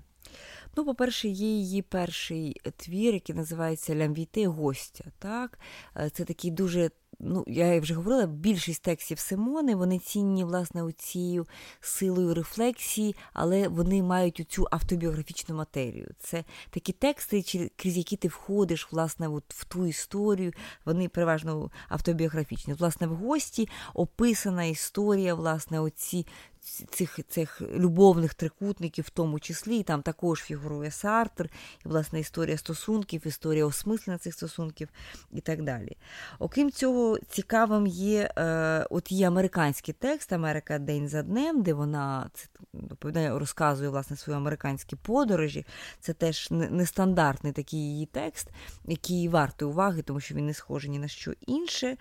Ну, 0.76 0.84
по-перше, 0.84 1.28
є 1.28 1.46
її 1.46 1.82
перший 1.82 2.60
твір, 2.76 3.14
який 3.14 3.36
називається 3.36 3.96
Лямвіти 3.96 4.46
гостя. 4.46 5.04
Так? 5.18 5.58
Е, 5.96 6.10
це 6.10 6.24
такий 6.24 6.50
дуже 6.50 6.90
ну, 7.18 7.44
я 7.46 7.80
вже 7.80 7.94
говорила, 7.94 8.26
більшість 8.26 8.82
текстів 8.82 9.18
Симони 9.18 9.74
вони 9.74 9.98
цінні 9.98 10.44
власне 10.44 10.92
цією 10.92 11.46
силою 11.80 12.34
рефлексії, 12.34 13.16
але 13.32 13.68
вони 13.68 14.02
мають 14.02 14.46
цю 14.48 14.66
автобіографічну 14.70 15.54
матерію. 15.54 16.08
Це 16.18 16.44
такі 16.70 16.92
тексти, 16.92 17.70
крізь 17.76 17.96
які 17.96 18.16
ти 18.16 18.28
входиш 18.28 18.88
власне, 18.92 19.28
от 19.28 19.44
в 19.48 19.64
ту 19.64 19.86
історію. 19.86 20.52
Вони 20.84 21.08
переважно 21.08 21.70
автобіографічні. 21.88 22.74
Власне, 22.74 23.06
в 23.06 23.14
гості 23.14 23.68
описана 23.94 24.64
історія, 24.64 25.34
власне, 25.34 25.80
оці 25.80 26.26
цих 26.66 27.20
цих 27.28 27.60
любовних 27.60 28.34
трикутників, 28.34 29.04
в 29.04 29.10
тому 29.10 29.40
числі, 29.40 29.78
і 29.78 29.82
там 29.82 30.02
також 30.02 30.42
фігурує 30.42 30.90
Сартр, 30.90 31.50
і 31.86 31.88
власне 31.88 32.20
історія 32.20 32.58
стосунків, 32.58 33.26
історія 33.26 33.66
осмислення 33.66 34.18
цих 34.18 34.34
стосунків 34.34 34.88
і 35.32 35.40
так 35.40 35.62
далі. 35.62 35.96
Окрім 36.38 36.70
цього, 36.70 37.18
цікавим 37.28 37.86
є 37.86 38.30
е, 38.38 38.86
от 38.90 39.12
є 39.12 39.28
американський 39.28 39.94
текст 39.98 40.32
Америка 40.32 40.78
День 40.78 41.08
за 41.08 41.22
днем, 41.22 41.62
де 41.62 41.72
вона 41.72 42.30
це 42.34 42.48
доповідає, 42.72 43.38
розказує 43.38 43.90
власне 43.90 44.16
свої 44.16 44.36
американські 44.36 44.96
подорожі. 44.96 45.66
Це 46.00 46.12
теж 46.12 46.48
нестандартний 46.50 47.52
такий 47.52 47.80
її 47.80 48.06
текст, 48.06 48.48
який 48.84 49.28
вартий 49.28 49.68
уваги, 49.68 50.02
тому 50.02 50.20
що 50.20 50.34
він 50.34 50.46
не 50.46 50.54
схожий 50.54 50.90
ні 50.90 50.98
на 50.98 51.08
що 51.08 51.32
інше. 51.46 51.96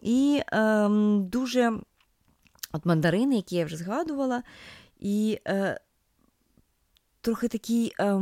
І 0.00 0.42
е, 0.52 0.88
дуже 1.20 1.72
от 2.72 2.86
мандарини, 2.86 3.36
які 3.36 3.56
я 3.56 3.64
вже 3.64 3.76
згадувала, 3.76 4.42
і 5.00 5.38
е, 5.48 5.80
трохи 7.20 7.48
такий 7.48 7.92
е, 8.00 8.20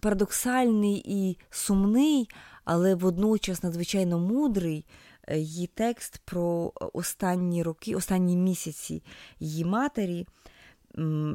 парадоксальний 0.00 1.02
і 1.06 1.38
сумний, 1.50 2.28
але 2.64 2.94
водночас 2.94 3.62
надзвичайно 3.62 4.18
мудрий 4.18 4.86
е, 5.28 5.38
її 5.38 5.66
текст 5.66 6.20
про 6.24 6.72
останні 6.92 7.62
роки, 7.62 7.96
останні 7.96 8.36
місяці 8.36 9.02
її 9.40 9.64
матері, 9.64 10.26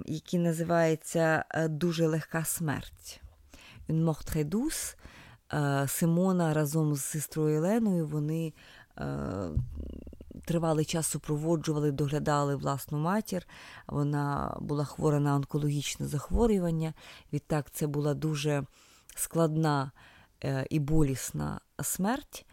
який 0.05 0.39
називається 0.39 1.45
е, 1.51 1.67
Дуже 1.67 2.07
легка 2.07 2.45
смерть. 2.45 3.21
Douce. 3.89 4.95
Е, 5.53 5.87
Симона 5.87 6.53
разом 6.53 6.95
з 6.95 7.03
сестрою 7.03 7.57
Еленою 7.57 8.07
вони 8.07 8.53
тривалий 10.49 10.85
час 10.85 11.07
супроводжували, 11.07 11.91
доглядали 11.91 12.55
власну 12.55 12.97
матір. 12.97 13.47
Вона 13.87 14.57
була 14.61 14.85
хвора 14.85 15.19
на 15.19 15.35
онкологічне 15.35 16.07
захворювання. 16.07 16.93
Відтак, 17.33 17.71
це 17.71 17.87
була 17.87 18.13
дуже 18.13 18.63
складна 19.15 19.91
е, 20.43 20.65
і 20.69 20.79
болісна 20.79 21.59
смерть. 21.83 22.45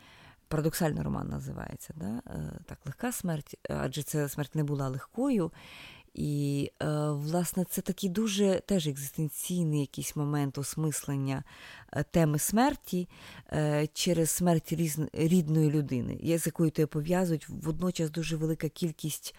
Парадоксальний 0.49 1.03
роман 1.03 1.29
називається. 1.29 1.95
Да? 1.97 2.23
Е, 2.27 2.59
так, 2.67 2.79
легка 2.87 3.13
смерть, 3.13 3.57
адже 3.69 4.03
ця 4.03 4.29
смерть 4.29 4.55
не 4.55 4.65
була 4.65 4.89
легкою. 4.89 5.53
І, 6.17 6.71
е, 6.83 6.87
власне, 7.11 7.65
це 7.65 7.81
такий 7.81 8.11
дуже 8.11 8.63
теж 8.67 8.87
екзистенційний 8.87 9.81
якийсь 9.81 10.17
момент 10.17 10.59
осмислення 10.59 11.45
е, 11.93 12.05
теми 12.11 12.39
смерті 12.39 13.09
е, 13.53 13.87
через 13.93 14.31
смерть 14.31 14.73
рідної 15.13 15.71
людини, 15.71 16.39
з 16.39 16.47
якою 16.47 16.71
тебе 16.71 16.87
пов'язують 16.87 17.49
водночас 17.49 18.11
дуже 18.11 18.37
велика 18.37 18.69
кількість 18.69 19.35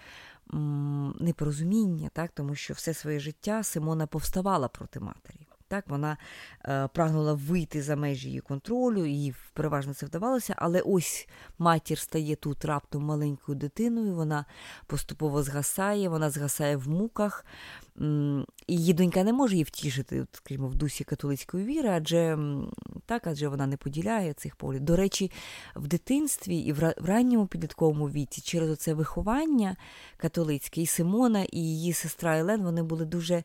непорозуміння, 1.20 2.10
так, 2.14 2.32
тому 2.34 2.56
що 2.56 2.74
все 2.74 2.94
своє 2.94 3.20
життя 3.20 3.64
Симона 3.64 4.08
повставала 4.08 4.68
проти 4.68 5.00
матері. 5.00 5.47
Так, 5.70 5.86
Вона 5.88 6.18
е, 6.66 6.88
прагнула 6.88 7.34
вийти 7.34 7.82
за 7.82 7.96
межі 7.96 8.28
її 8.28 8.40
контролю, 8.40 9.06
їй 9.06 9.36
переважно 9.54 9.94
це 9.94 10.06
вдавалося, 10.06 10.56
але 10.58 10.82
ось 10.82 11.28
матір 11.60 12.00
стає 12.00 12.36
тут 12.36 12.66
раптом 12.66 13.04
маленькою 13.04 13.58
дитиною, 13.58 14.16
вона 14.16 14.46
поступово 14.86 15.44
згасає, 15.44 16.10
вона 16.10 16.30
згасає 16.30 16.78
в 16.78 16.90
муках, 16.90 17.46
і 18.68 18.78
її 18.78 18.94
донька 18.94 19.24
не 19.24 19.34
може 19.34 19.54
її 19.54 19.64
втішити, 19.64 20.28
скажімо, 20.32 20.68
в 20.68 20.76
дусі 20.76 21.04
католицької 21.04 21.66
віри, 21.66 21.90
адже 21.90 22.38
так, 23.06 23.28
адже 23.28 23.48
вона 23.48 23.68
не 23.68 23.78
поділяє 23.78 24.34
цих 24.34 24.56
поглядів. 24.56 24.86
До 24.86 24.96
речі, 24.96 25.32
в 25.76 25.88
дитинстві 25.88 26.58
і 26.58 26.72
в 26.72 26.94
ранньому 26.98 27.48
підлітковому 27.48 28.10
віці 28.10 28.42
через 28.42 28.78
це 28.78 28.94
виховання 28.94 29.76
католицьке 30.18 30.82
і 30.82 30.86
Симона, 30.86 31.44
і 31.44 31.60
її 31.60 31.94
сестра 31.94 32.38
Елен 32.38 32.64
вони 32.64 32.84
були 32.84 33.06
дуже 33.06 33.44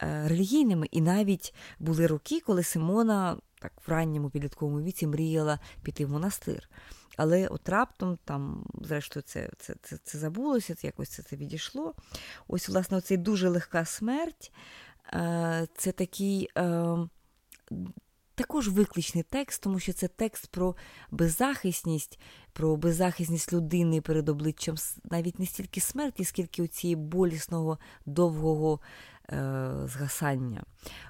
релігійними, 0.00 0.88
і 0.90 1.00
навіть 1.00 1.54
були 1.78 2.06
роки, 2.06 2.40
коли 2.40 2.62
Симона 2.62 3.36
так 3.60 3.72
в 3.86 3.90
ранньому 3.90 4.30
підлітковому 4.30 4.82
віці 4.82 5.06
мріяла 5.06 5.58
піти 5.82 6.06
в 6.06 6.10
монастир. 6.10 6.68
Але 7.16 7.46
от 7.46 7.68
раптом, 7.68 8.18
там, 8.24 8.66
зрештою, 8.80 9.22
це 9.26 9.50
це, 9.58 9.74
це, 9.82 9.96
це 10.04 10.18
забулося, 10.18 10.74
це 10.74 10.86
якось 10.86 11.08
це, 11.08 11.22
це 11.22 11.36
відійшло. 11.36 11.94
Ось, 12.48 12.68
власне, 12.68 12.96
оцей 12.96 13.16
дуже 13.16 13.48
легка 13.48 13.84
смерть 13.84 14.52
е, 15.12 15.66
це 15.76 15.92
такий. 15.92 16.48
Е, 16.58 16.96
також 18.34 18.68
викличний 18.68 19.24
текст, 19.30 19.62
тому 19.62 19.78
що 19.78 19.92
це 19.92 20.08
текст 20.08 20.46
про 20.46 20.76
беззахисність, 21.10 22.18
про 22.52 22.76
беззахисність 22.76 23.52
людини 23.52 24.00
перед 24.00 24.28
обличчям 24.28 24.76
навіть 25.04 25.38
не 25.38 25.46
стільки 25.46 25.80
смерті, 25.80 26.24
скільки 26.24 26.62
у 26.62 26.66
цієї 26.66 26.96
болісного 26.96 27.78
довгого 28.06 28.80
Е, 28.80 29.09
згасання. 29.86 30.62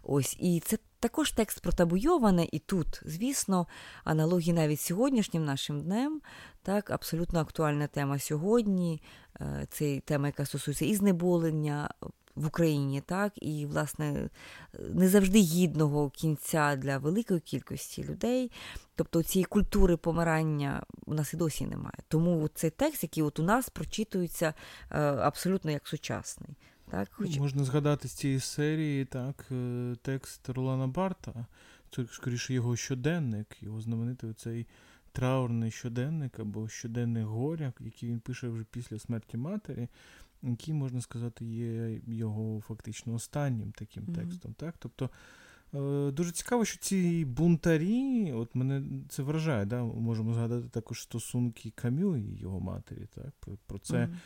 Ось, 0.02 0.36
І 0.40 0.60
це 0.60 0.78
також 1.00 1.32
текст 1.32 1.60
протабуйоване, 1.60 2.46
і 2.52 2.58
тут, 2.58 3.00
звісно, 3.04 3.66
аналогії 4.04 4.52
навіть 4.52 4.80
сьогоднішнім 4.80 5.44
нашим 5.44 5.82
днем, 5.82 6.20
так, 6.62 6.90
абсолютно 6.90 7.40
актуальна 7.40 7.86
тема 7.86 8.18
сьогодні. 8.18 9.02
Е, 9.40 9.66
це 9.70 10.00
тема, 10.00 10.26
яка 10.26 10.44
стосується 10.44 10.84
і 10.84 10.94
знеболення. 10.94 11.90
В 12.34 12.46
Україні, 12.46 13.00
так, 13.00 13.32
і, 13.36 13.66
власне, 13.66 14.28
не 14.78 15.08
завжди 15.08 15.38
гідного 15.38 16.10
кінця 16.10 16.76
для 16.76 16.98
великої 16.98 17.40
кількості 17.40 18.04
людей. 18.04 18.50
Тобто 18.94 19.22
цієї 19.22 19.44
культури 19.44 19.96
помирання 19.96 20.82
у 21.06 21.14
нас 21.14 21.34
і 21.34 21.36
досі 21.36 21.66
немає. 21.66 21.98
Тому 22.08 22.48
цей 22.54 22.70
текст, 22.70 23.02
який 23.02 23.22
от 23.22 23.38
у 23.38 23.42
нас 23.42 23.68
прочитується 23.68 24.54
е, 24.90 25.00
абсолютно 25.00 25.70
як 25.70 25.88
сучасний. 25.88 26.56
Так, 26.90 27.08
хоч... 27.12 27.38
Можна 27.38 27.64
згадати 27.64 28.08
з 28.08 28.12
цієї 28.12 28.40
серії 28.40 29.04
так, 29.04 29.46
е, 29.52 29.96
текст 30.02 30.48
Ролана 30.48 30.86
Барта, 30.86 31.46
це 31.90 32.06
скоріше 32.10 32.54
його 32.54 32.76
щоденник, 32.76 33.62
його 33.62 33.80
знаменитий 33.80 34.32
цей 34.32 34.66
траурний 35.12 35.70
щоденник 35.70 36.40
або 36.40 36.68
щоденник 36.68 37.24
горя, 37.24 37.72
який 37.80 38.08
він 38.08 38.20
пише 38.20 38.48
вже 38.48 38.64
після 38.70 38.98
смерті 38.98 39.36
матері, 39.36 39.88
який, 40.42 40.74
можна 40.74 41.00
сказати, 41.00 41.44
є 41.44 42.00
його 42.06 42.60
фактично 42.60 43.14
останнім 43.14 43.72
таким 43.72 44.02
mm-hmm. 44.02 44.14
текстом. 44.14 44.54
Так? 44.54 44.74
Тобто 44.78 45.10
е, 45.74 46.10
Дуже 46.10 46.32
цікаво, 46.32 46.64
що 46.64 46.78
ці 46.78 47.24
бунтарі, 47.24 48.32
от 48.32 48.54
мене 48.54 48.82
це 49.08 49.22
вражає, 49.22 49.64
да? 49.64 49.82
можемо 49.82 50.34
згадати 50.34 50.68
також 50.68 51.02
стосунки 51.02 51.72
Кам'ю 51.74 52.16
і 52.16 52.38
його 52.38 52.60
матері. 52.60 53.06
Так? 53.14 53.56
Про 53.66 53.78
це 53.78 53.96
mm-hmm 53.96 54.16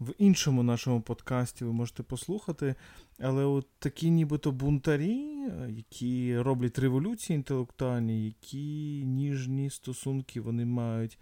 в 0.00 0.14
іншому 0.18 0.62
нашому 0.62 1.00
подкасті 1.00 1.64
ви 1.64 1.72
можете 1.72 2.02
послухати. 2.02 2.74
Але 3.18 3.44
от 3.44 3.66
такі 3.78 4.10
нібито 4.10 4.52
бунтарі, 4.52 5.50
які 5.68 6.38
роблять 6.38 6.78
революції 6.78 7.34
інтелектуальні, 7.34 8.26
які 8.26 9.02
ніжні 9.04 9.70
стосунки 9.70 10.40
вони 10.40 10.64
мають 10.64 11.18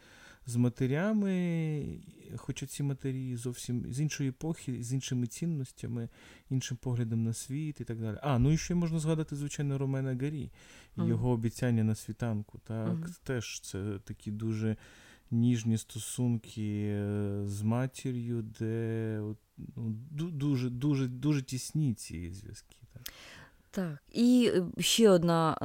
з 0.47 0.57
матерями, 0.57 1.85
хоча 2.37 2.67
ці 2.67 2.83
матері 2.83 3.37
зовсім 3.37 3.93
з 3.93 4.01
іншої 4.01 4.29
епохи, 4.29 4.83
з 4.83 4.93
іншими 4.93 5.27
цінностями, 5.27 6.09
іншим 6.51 6.77
поглядом 6.77 7.25
на 7.25 7.33
світ 7.33 7.81
і 7.81 7.85
так 7.85 8.01
далі. 8.01 8.19
А, 8.23 8.39
ну 8.39 8.53
і 8.53 8.57
ще 8.57 8.75
можна 8.75 8.99
згадати, 8.99 9.37
звичайно, 9.37 9.79
Ромена 9.79 10.15
Гарі, 10.15 10.51
mm. 10.97 11.09
його 11.09 11.31
обіцяння 11.31 11.85
на 11.85 11.95
світанку. 11.95 12.61
Так, 12.65 12.97
mm. 12.97 13.19
Теж 13.25 13.61
це 13.61 13.99
такі 14.05 14.31
дуже 14.31 14.77
ніжні 15.31 15.79
стосунки 15.79 16.89
е, 16.89 17.43
з 17.47 17.63
матір'ю, 17.63 18.43
де 18.43 19.21
ну, 19.77 19.91
дуже 20.11 20.71
дуже 20.71 21.09
дуже 21.09 21.43
тісні 21.43 21.95
ці 21.95 22.31
зв'язки. 22.31 22.77
Так. 22.93 23.13
Так, 23.77 23.99
і 24.13 24.53
е, 24.55 24.83
ще 24.83 25.11
одна 25.11 25.57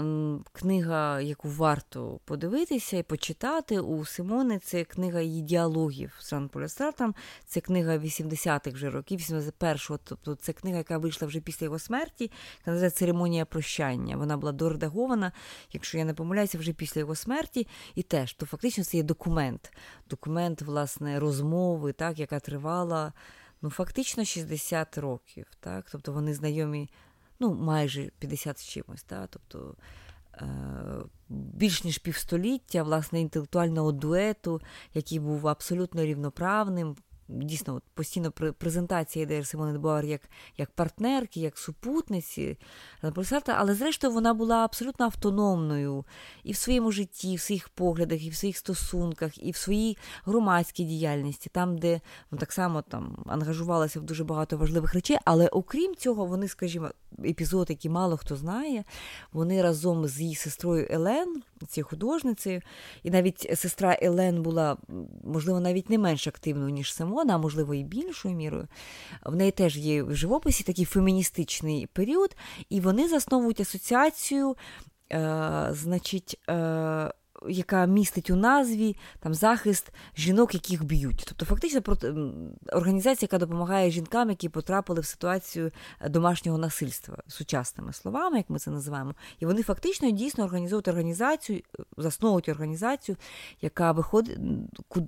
книга, 0.52 1.21
яку 1.21 1.50
варто 1.50 2.19
подивитися 2.26 2.97
і 2.97 3.04
почитати 3.04 3.80
у 3.80 4.06
Симони, 4.06 4.60
це 4.60 4.84
книга 4.84 5.21
її 5.21 5.41
діалогів 5.41 6.17
з 6.19 6.30
Жан 6.30 6.50
Поля 6.50 6.67
Це 7.45 7.60
книга 7.62 7.97
80-х 7.97 8.76
вже 8.76 8.89
років, 8.89 9.19
81-го, 9.19 10.00
тобто 10.04 10.36
це 10.36 10.54
книга, 10.54 10.78
яка 10.78 10.97
вийшла 10.97 11.28
вже 11.28 11.39
після 11.39 11.65
його 11.65 11.80
смерті, 11.80 12.32
називається 12.65 13.00
Церемонія 13.00 13.45
прощання. 13.45 14.17
Вона 14.17 14.38
була 14.38 14.52
доредагована, 14.52 15.32
якщо 15.74 15.97
я 15.97 16.06
не 16.06 16.13
помиляюся, 16.13 16.58
вже 16.58 16.74
після 16.74 17.00
його 17.00 17.15
смерті. 17.15 17.67
І 17.95 18.04
теж, 18.04 18.34
то 18.34 18.45
фактично 18.45 18.84
це 18.84 18.97
є 18.97 19.04
документ, 19.04 19.74
документ, 20.10 20.62
власне, 20.62 21.19
розмови, 21.19 21.93
так, 21.93 22.19
яка 22.19 22.39
тривала 22.39 23.13
ну, 23.62 23.69
фактично 23.69 24.26
60 24.26 24.97
років. 24.97 25.45
Так? 25.60 25.86
Тобто 25.91 26.12
вони 26.12 26.34
знайомі 26.34 26.89
ну, 27.41 27.54
майже 27.54 28.12
50 28.19 28.60
з 28.60 28.63
чимось. 28.63 29.04
Та? 29.04 29.27
Тобто 29.27 29.75
більш 31.30 31.84
ніж 31.84 31.97
півстоліття 31.97 32.84
власне 32.84 33.21
інтелектуального 33.21 33.91
дуету, 33.91 34.62
який 34.93 35.19
був 35.19 35.47
абсолютно 35.47 36.06
рівноправним, 36.06 36.95
дійсно 37.32 37.76
от 37.76 37.84
постійно 37.94 38.32
презентація 38.32 39.24
ідеї 39.24 39.44
Симони 39.44 39.74
Дебуар 39.74 40.06
як 40.06 40.22
як 40.58 40.72
партнерки, 40.72 41.39
як 41.39 41.58
супутниці 41.58 42.58
Сарта, 43.24 43.56
але 43.60 43.76
зрештою 43.76 44.13
вона 44.13 44.34
була 44.34 44.56
абсолютно 44.56 45.06
автономною 45.06 46.06
і 46.44 46.52
в 46.52 46.56
своєму 46.56 46.91
житті, 46.91 47.32
і 47.32 47.36
в 47.36 47.41
своїх 47.41 47.70
поглядах, 47.70 48.24
і 48.24 48.30
в 48.30 48.36
своїх 48.36 48.58
стосунках, 48.58 49.44
і 49.44 49.52
в 49.52 49.56
своїй 49.56 49.98
громадській 50.26 50.84
діяльності, 50.84 51.50
там, 51.54 51.78
де 51.78 52.02
ну, 52.32 52.38
так 52.38 52.52
само 52.52 52.82
там 52.82 53.24
ангажувалася 53.28 54.00
в 54.00 54.04
дуже 54.04 54.24
багато 54.24 54.58
важливих 54.58 54.94
речей. 54.94 55.17
Але 55.26 55.48
окрім 55.48 55.96
цього, 55.96 56.26
вони, 56.26 56.48
скажімо, 56.48 56.89
епізод, 57.26 57.70
який 57.70 57.91
мало 57.91 58.17
хто 58.17 58.36
знає, 58.36 58.84
вони 59.34 59.62
разом 59.62 60.08
з 60.08 60.22
її 60.22 60.36
сестрою 60.36 60.88
Елен, 60.89 61.44
цією 61.67 61.88
художницею, 61.88 62.62
і 63.04 63.12
навіть 63.12 63.60
сестра 63.60 63.98
Елен 64.02 64.41
була, 64.41 64.78
можливо, 65.24 65.60
навіть 65.60 65.89
не 65.89 65.98
менш 65.98 66.28
активною, 66.28 66.70
ніж 66.70 66.94
Симона, 66.94 67.21
а 67.30 67.38
можливо, 67.38 67.74
і 67.74 67.84
більшою 67.84 68.36
мірою. 68.36 68.68
В 69.26 69.36
неї 69.36 69.52
теж 69.52 69.78
є 69.78 70.04
в 70.04 70.16
живописі 70.16 70.64
такий 70.64 70.86
феміністичний 70.86 71.88
період, 71.88 72.36
і 72.70 72.80
вони 72.80 73.08
засновують 73.08 73.60
асоціацію, 73.60 74.56
е, 75.12 75.68
значить, 75.72 76.40
е, 76.50 77.12
яка 77.49 77.86
містить 77.86 78.30
у 78.30 78.36
назві 78.36 78.95
там 79.19 79.34
захист 79.34 79.91
жінок, 80.17 80.54
яких 80.54 80.84
б'ють. 80.84 81.23
Тобто, 81.27 81.45
фактично, 81.45 81.82
організація, 82.73 83.27
яка 83.32 83.38
допомагає 83.38 83.91
жінкам, 83.91 84.30
які 84.30 84.49
потрапили 84.49 85.01
в 85.01 85.06
ситуацію 85.06 85.71
е, 86.01 86.10
домашнього 86.10 86.58
насильства, 86.58 87.17
сучасними 87.27 87.93
словами, 87.93 88.38
як 88.38 88.49
ми 88.49 88.60
це 88.60 88.71
називаємо. 88.71 89.15
І 89.39 89.45
вони 89.45 89.63
фактично 89.63 90.12
дійсно 90.12 90.43
організують 90.43 90.88
організацію, 90.88 91.62
засновують 91.97 92.49
організацію, 92.49 93.15
яка 93.62 93.91
виходить, 93.91 94.38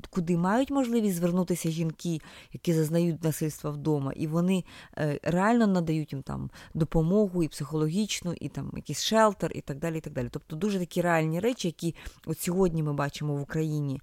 куди 0.09 0.37
мають 0.37 0.71
можливість 0.71 1.15
звернутися 1.15 1.69
жінки, 1.71 2.21
які 2.53 2.73
зазнають 2.73 3.23
насильства 3.23 3.71
вдома, 3.71 4.13
і 4.15 4.27
вони 4.27 4.63
е, 4.97 5.19
реально 5.23 5.67
надають 5.67 6.13
їм 6.13 6.21
там 6.21 6.49
допомогу 6.73 7.43
і 7.43 7.47
психологічну, 7.47 8.33
і 8.33 8.49
там 8.49 8.71
якийсь 8.75 9.03
шелтер, 9.03 9.51
і 9.55 9.61
так 9.61 9.79
далі. 9.79 9.97
і 9.97 10.01
так 10.01 10.13
далі. 10.13 10.27
Тобто 10.31 10.55
дуже 10.55 10.79
такі 10.79 11.01
реальні 11.01 11.39
речі, 11.39 11.67
які 11.67 11.95
От 12.25 12.39
сьогодні 12.39 12.83
ми 12.83 12.93
бачимо 12.93 13.35
в 13.35 13.41
Україні 13.41 14.01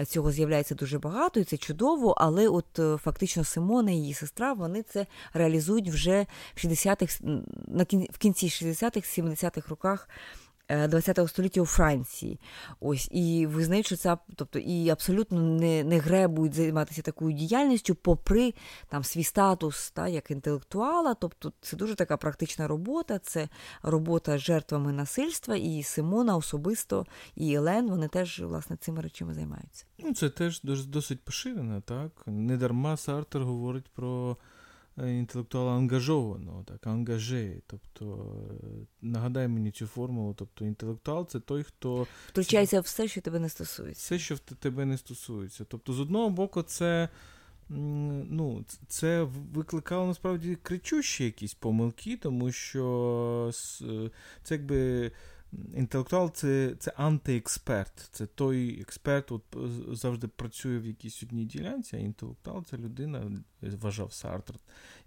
е, 0.00 0.04
цього 0.04 0.32
з'являється 0.32 0.74
дуже 0.74 0.98
багато, 0.98 1.40
і 1.40 1.44
це 1.44 1.56
чудово, 1.56 2.14
але 2.18 2.48
от 2.48 2.78
е, 2.78 2.96
фактично 2.96 3.44
Симона 3.44 3.90
і 3.90 3.94
її 3.94 4.14
сестра 4.14 4.52
вони 4.52 4.82
це 4.82 5.06
реалізують 5.32 5.88
вже 5.88 6.26
в 6.54 6.66
60-х, 6.66 7.20
в 8.12 8.18
кінці 8.18 8.46
60-х, 8.46 9.18
70-х 9.18 9.68
роках 9.68 10.08
ХХ 10.70 11.18
е, 11.18 11.28
століття 11.28 11.60
у 11.60 11.66
Франції. 11.66 12.40
Ось 12.80 13.08
і 13.12 13.46
визнають, 13.46 13.86
що 13.86 13.96
це 13.96 14.16
тобто 14.36 14.58
і 14.58 14.90
абсолютно 14.90 15.40
не 15.40 15.84
не 15.84 15.98
гребують 15.98 16.54
займатися 16.54 17.02
такою 17.02 17.32
діяльністю, 17.32 17.94
попри 17.94 18.54
там 18.88 19.04
свій 19.04 19.24
статус 19.24 19.90
та, 19.90 20.08
як 20.08 20.30
інтелектуала. 20.30 21.14
Тобто 21.14 21.52
це 21.60 21.76
дуже 21.76 21.94
така 21.94 22.16
практична 22.16 22.68
робота, 22.68 23.18
це 23.18 23.48
робота 23.82 24.38
з 24.38 24.40
жертвами 24.40 24.92
насильства, 24.92 25.56
і 25.56 25.82
Симона 25.82 26.36
особисто, 26.36 27.06
і 27.34 27.54
Елен 27.54 27.90
вони 27.90 28.08
теж 28.08 28.40
власне 28.40 28.76
цими 28.76 29.00
речами 29.00 29.34
займаються. 29.34 29.84
Ну, 29.98 30.14
Це 30.14 30.30
теж 30.30 30.62
досить 30.64 31.20
поширено, 31.20 31.80
так? 31.80 32.10
Недарма 32.26 32.96
Сартер 32.96 33.42
говорить 33.42 33.88
про. 33.94 34.36
Інтелектуала 35.08 35.72
ангажованого, 35.72 36.64
так, 36.64 36.86
ангаже. 36.86 37.54
Тобто, 37.66 38.34
е, 38.50 38.86
нагадай 39.02 39.48
мені 39.48 39.70
цю 39.70 39.86
формулу. 39.86 40.34
Тобто, 40.38 40.64
інтелектуал 40.64 41.28
це 41.28 41.40
той, 41.40 41.62
хто 41.62 42.06
втручається 42.28 42.80
в 42.80 42.82
все, 42.82 43.08
що 43.08 43.20
тебе 43.20 43.38
не 43.38 43.48
стосується. 43.48 44.00
Все, 44.00 44.18
що 44.18 44.38
тебе 44.38 44.84
не 44.84 44.98
стосується. 44.98 45.64
Тобто, 45.64 45.92
з 45.92 46.00
одного 46.00 46.30
боку, 46.30 46.62
це. 46.62 47.08
Ну, 47.72 48.64
Це 48.88 49.22
викликало 49.54 50.06
насправді 50.06 50.58
кричущі 50.62 51.24
якісь 51.24 51.54
помилки, 51.54 52.16
тому 52.16 52.52
що 52.52 53.52
е, 53.82 54.10
це 54.42 54.54
якби 54.54 55.12
Інтелектуал 55.74 56.32
це 56.32 56.74
це 56.78 56.92
антиексперт. 56.96 58.08
Це 58.12 58.26
той 58.26 58.80
експерт, 58.80 59.32
от 59.32 59.42
завжди 59.92 60.28
працює 60.28 60.78
в 60.78 60.86
якійсь 60.86 61.22
одній 61.22 61.44
ділянці, 61.44 61.96
а 61.96 61.98
інтелектуал 61.98 62.64
це 62.64 62.76
людина, 62.76 63.30
вважав 63.62 64.12
Сартр, 64.12 64.54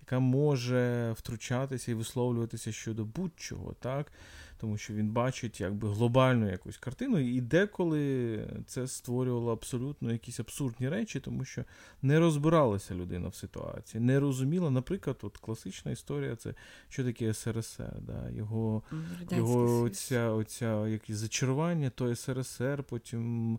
яка 0.01 0.19
може 0.19 1.11
втручатися 1.11 1.91
і 1.91 1.95
висловлюватися 1.95 2.71
щодо 2.71 3.05
будь-чого, 3.05 3.73
так? 3.73 4.11
Тому 4.57 4.77
що 4.77 4.93
він 4.93 5.09
бачить 5.09 5.61
якби 5.61 5.93
глобальну 5.93 6.51
якусь 6.51 6.77
картину, 6.77 7.19
і 7.19 7.41
деколи 7.41 8.47
це 8.67 8.87
створювало 8.87 9.51
абсолютно 9.51 10.11
якісь 10.11 10.39
абсурдні 10.39 10.89
речі, 10.89 11.19
тому 11.19 11.45
що 11.45 11.63
не 12.01 12.19
розбиралася 12.19 12.95
людина 12.95 13.27
в 13.27 13.35
ситуації, 13.35 14.03
не 14.03 14.19
розуміла, 14.19 14.69
наприклад, 14.69 15.17
от 15.21 15.37
класична 15.37 15.91
історія 15.91 16.35
це 16.35 16.53
що 16.89 17.03
таке 17.03 17.33
СРСР, 17.33 17.95
да? 18.01 18.29
його 18.29 18.83
його 19.31 19.81
оця, 19.81 20.29
оця 20.29 20.87
якісь 20.87 21.15
зачарування, 21.15 21.89
то 21.89 22.15
СРСР, 22.15 22.83
потім 22.83 23.53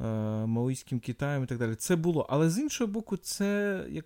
е, 0.00 0.04
Маоїським 0.46 1.00
Китаєм 1.00 1.44
і 1.44 1.46
так 1.46 1.58
далі. 1.58 1.74
Це 1.74 1.96
було. 1.96 2.26
Але 2.30 2.50
з 2.50 2.58
іншого 2.58 2.92
боку, 2.92 3.16
це 3.16 3.84
як 3.90 4.04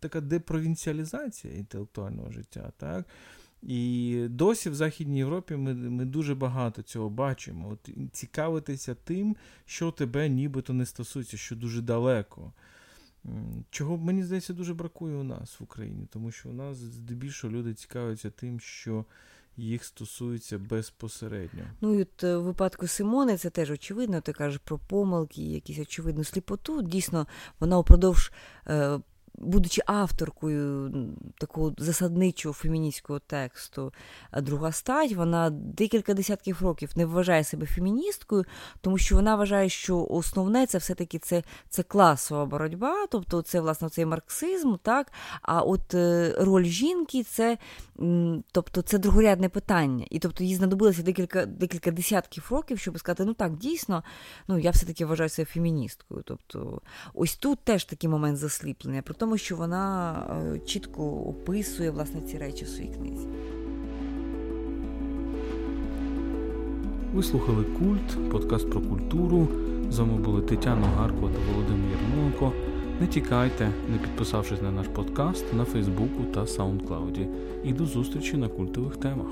така 0.00 0.20
депровінціалізація 0.20 1.54
інтелектуального 1.54 2.30
життя. 2.30 2.72
так? 2.76 3.06
І 3.62 4.26
досі 4.30 4.70
в 4.70 4.74
Західній 4.74 5.18
Європі 5.18 5.56
ми 5.56 5.74
ми 5.74 6.04
дуже 6.04 6.34
багато 6.34 6.82
цього 6.82 7.10
бачимо. 7.10 7.68
От 7.68 7.90
Цікавитися 8.12 8.94
тим, 8.94 9.36
що 9.64 9.90
тебе 9.90 10.28
нібито 10.28 10.72
не 10.72 10.86
стосується, 10.86 11.36
що 11.36 11.56
дуже 11.56 11.82
далеко. 11.82 12.52
Чого 13.70 13.96
мені 13.96 14.24
здається 14.24 14.52
дуже 14.52 14.74
бракує 14.74 15.16
у 15.16 15.22
нас 15.22 15.60
в 15.60 15.62
Україні, 15.62 16.06
тому 16.10 16.30
що 16.30 16.48
у 16.48 16.52
нас 16.52 16.76
здебільшого 16.76 17.52
люди 17.52 17.74
цікавляться 17.74 18.30
тим, 18.30 18.60
що 18.60 19.04
їх 19.56 19.84
стосується 19.84 20.58
безпосередньо. 20.58 21.62
Ну 21.80 21.98
і 21.98 22.02
от 22.02 22.24
е, 22.24 22.36
в 22.36 22.42
випадку 22.42 22.86
Симони 22.86 23.36
це 23.36 23.50
теж 23.50 23.70
очевидно. 23.70 24.20
Ти 24.20 24.32
кажеш 24.32 24.60
про 24.64 24.78
помилки, 24.78 25.42
якісь 25.42 25.78
очевидну 25.78 26.24
сліпоту. 26.24 26.82
Дійсно, 26.82 27.26
вона 27.60 27.78
упродовж 27.78 28.32
е, 28.66 28.98
будучи 29.38 29.82
авторкою 29.86 30.92
такого 31.38 31.74
засадничого 31.78 32.52
феміністського 32.52 33.18
тексту, 33.18 33.92
друга 34.36 34.72
стать, 34.72 35.12
вона 35.12 35.50
декілька 35.50 36.14
десятків 36.14 36.62
років 36.62 36.90
не 36.96 37.06
вважає 37.06 37.44
себе 37.44 37.66
феміністкою, 37.66 38.44
тому 38.80 38.98
що 38.98 39.14
вона 39.14 39.36
вважає, 39.36 39.68
що 39.68 40.06
основне 40.10 40.66
це 40.66 40.78
все-таки 40.78 41.18
це 41.18 41.42
це 41.68 41.82
класова 41.82 42.46
боротьба, 42.46 43.06
тобто 43.06 43.42
це 43.42 43.60
власне 43.60 43.88
цей 43.88 44.06
марксизм, 44.06 44.74
так? 44.82 45.12
А 45.42 45.60
от 45.60 45.94
е, 45.94 46.34
роль 46.38 46.64
жінки 46.64 47.22
це 47.22 47.58
тобто 48.52 48.82
це 48.82 48.98
другорядне 48.98 49.48
питання. 49.48 50.06
І 50.10 50.18
тобто 50.18 50.44
їй 50.44 50.54
знадобилося 50.54 51.02
декілька 51.02 51.46
декілька 51.46 51.90
десятків 51.90 52.46
років, 52.50 52.78
щоб 52.78 52.98
сказати, 52.98 53.24
ну 53.24 53.34
так, 53.34 53.56
дійсно, 53.56 54.04
ну 54.48 54.58
я 54.58 54.70
все-таки 54.70 55.06
вважаю 55.06 55.28
себе 55.28 55.46
феміністкою. 55.46 56.22
Тобто, 56.26 56.80
ось 57.14 57.36
тут 57.36 57.58
теж 57.64 57.84
такий 57.84 58.10
момент 58.10 58.36
засліплення 58.38 59.02
тому 59.22 59.38
що 59.38 59.56
вона 59.56 60.12
е, 60.54 60.58
чітко 60.66 61.02
описує 61.04 61.90
власне 61.90 62.20
ці 62.20 62.38
речі 62.38 62.64
в 62.64 62.68
своїй 62.68 62.90
книзі. 62.90 63.26
Ви 67.14 67.22
слухали 67.22 67.64
Культ, 67.64 68.30
подкаст 68.30 68.70
про 68.70 68.80
культуру. 68.80 69.48
З 69.90 69.98
вами 69.98 70.18
були 70.18 70.42
Тетяна 70.42 70.86
Гаркова 70.86 71.28
та 71.32 71.52
Володимир 71.52 71.90
Ярмоленко. 71.90 72.52
Не 73.00 73.06
тікайте, 73.06 73.72
не 73.88 73.98
підписавшись 73.98 74.62
на 74.62 74.70
наш 74.70 74.86
подкаст 74.88 75.54
на 75.54 75.64
Фейсбуку 75.64 76.24
та 76.34 76.46
Саундклауді. 76.46 77.28
І 77.64 77.72
до 77.72 77.86
зустрічі 77.86 78.36
на 78.36 78.48
культових 78.48 78.96
темах. 78.96 79.28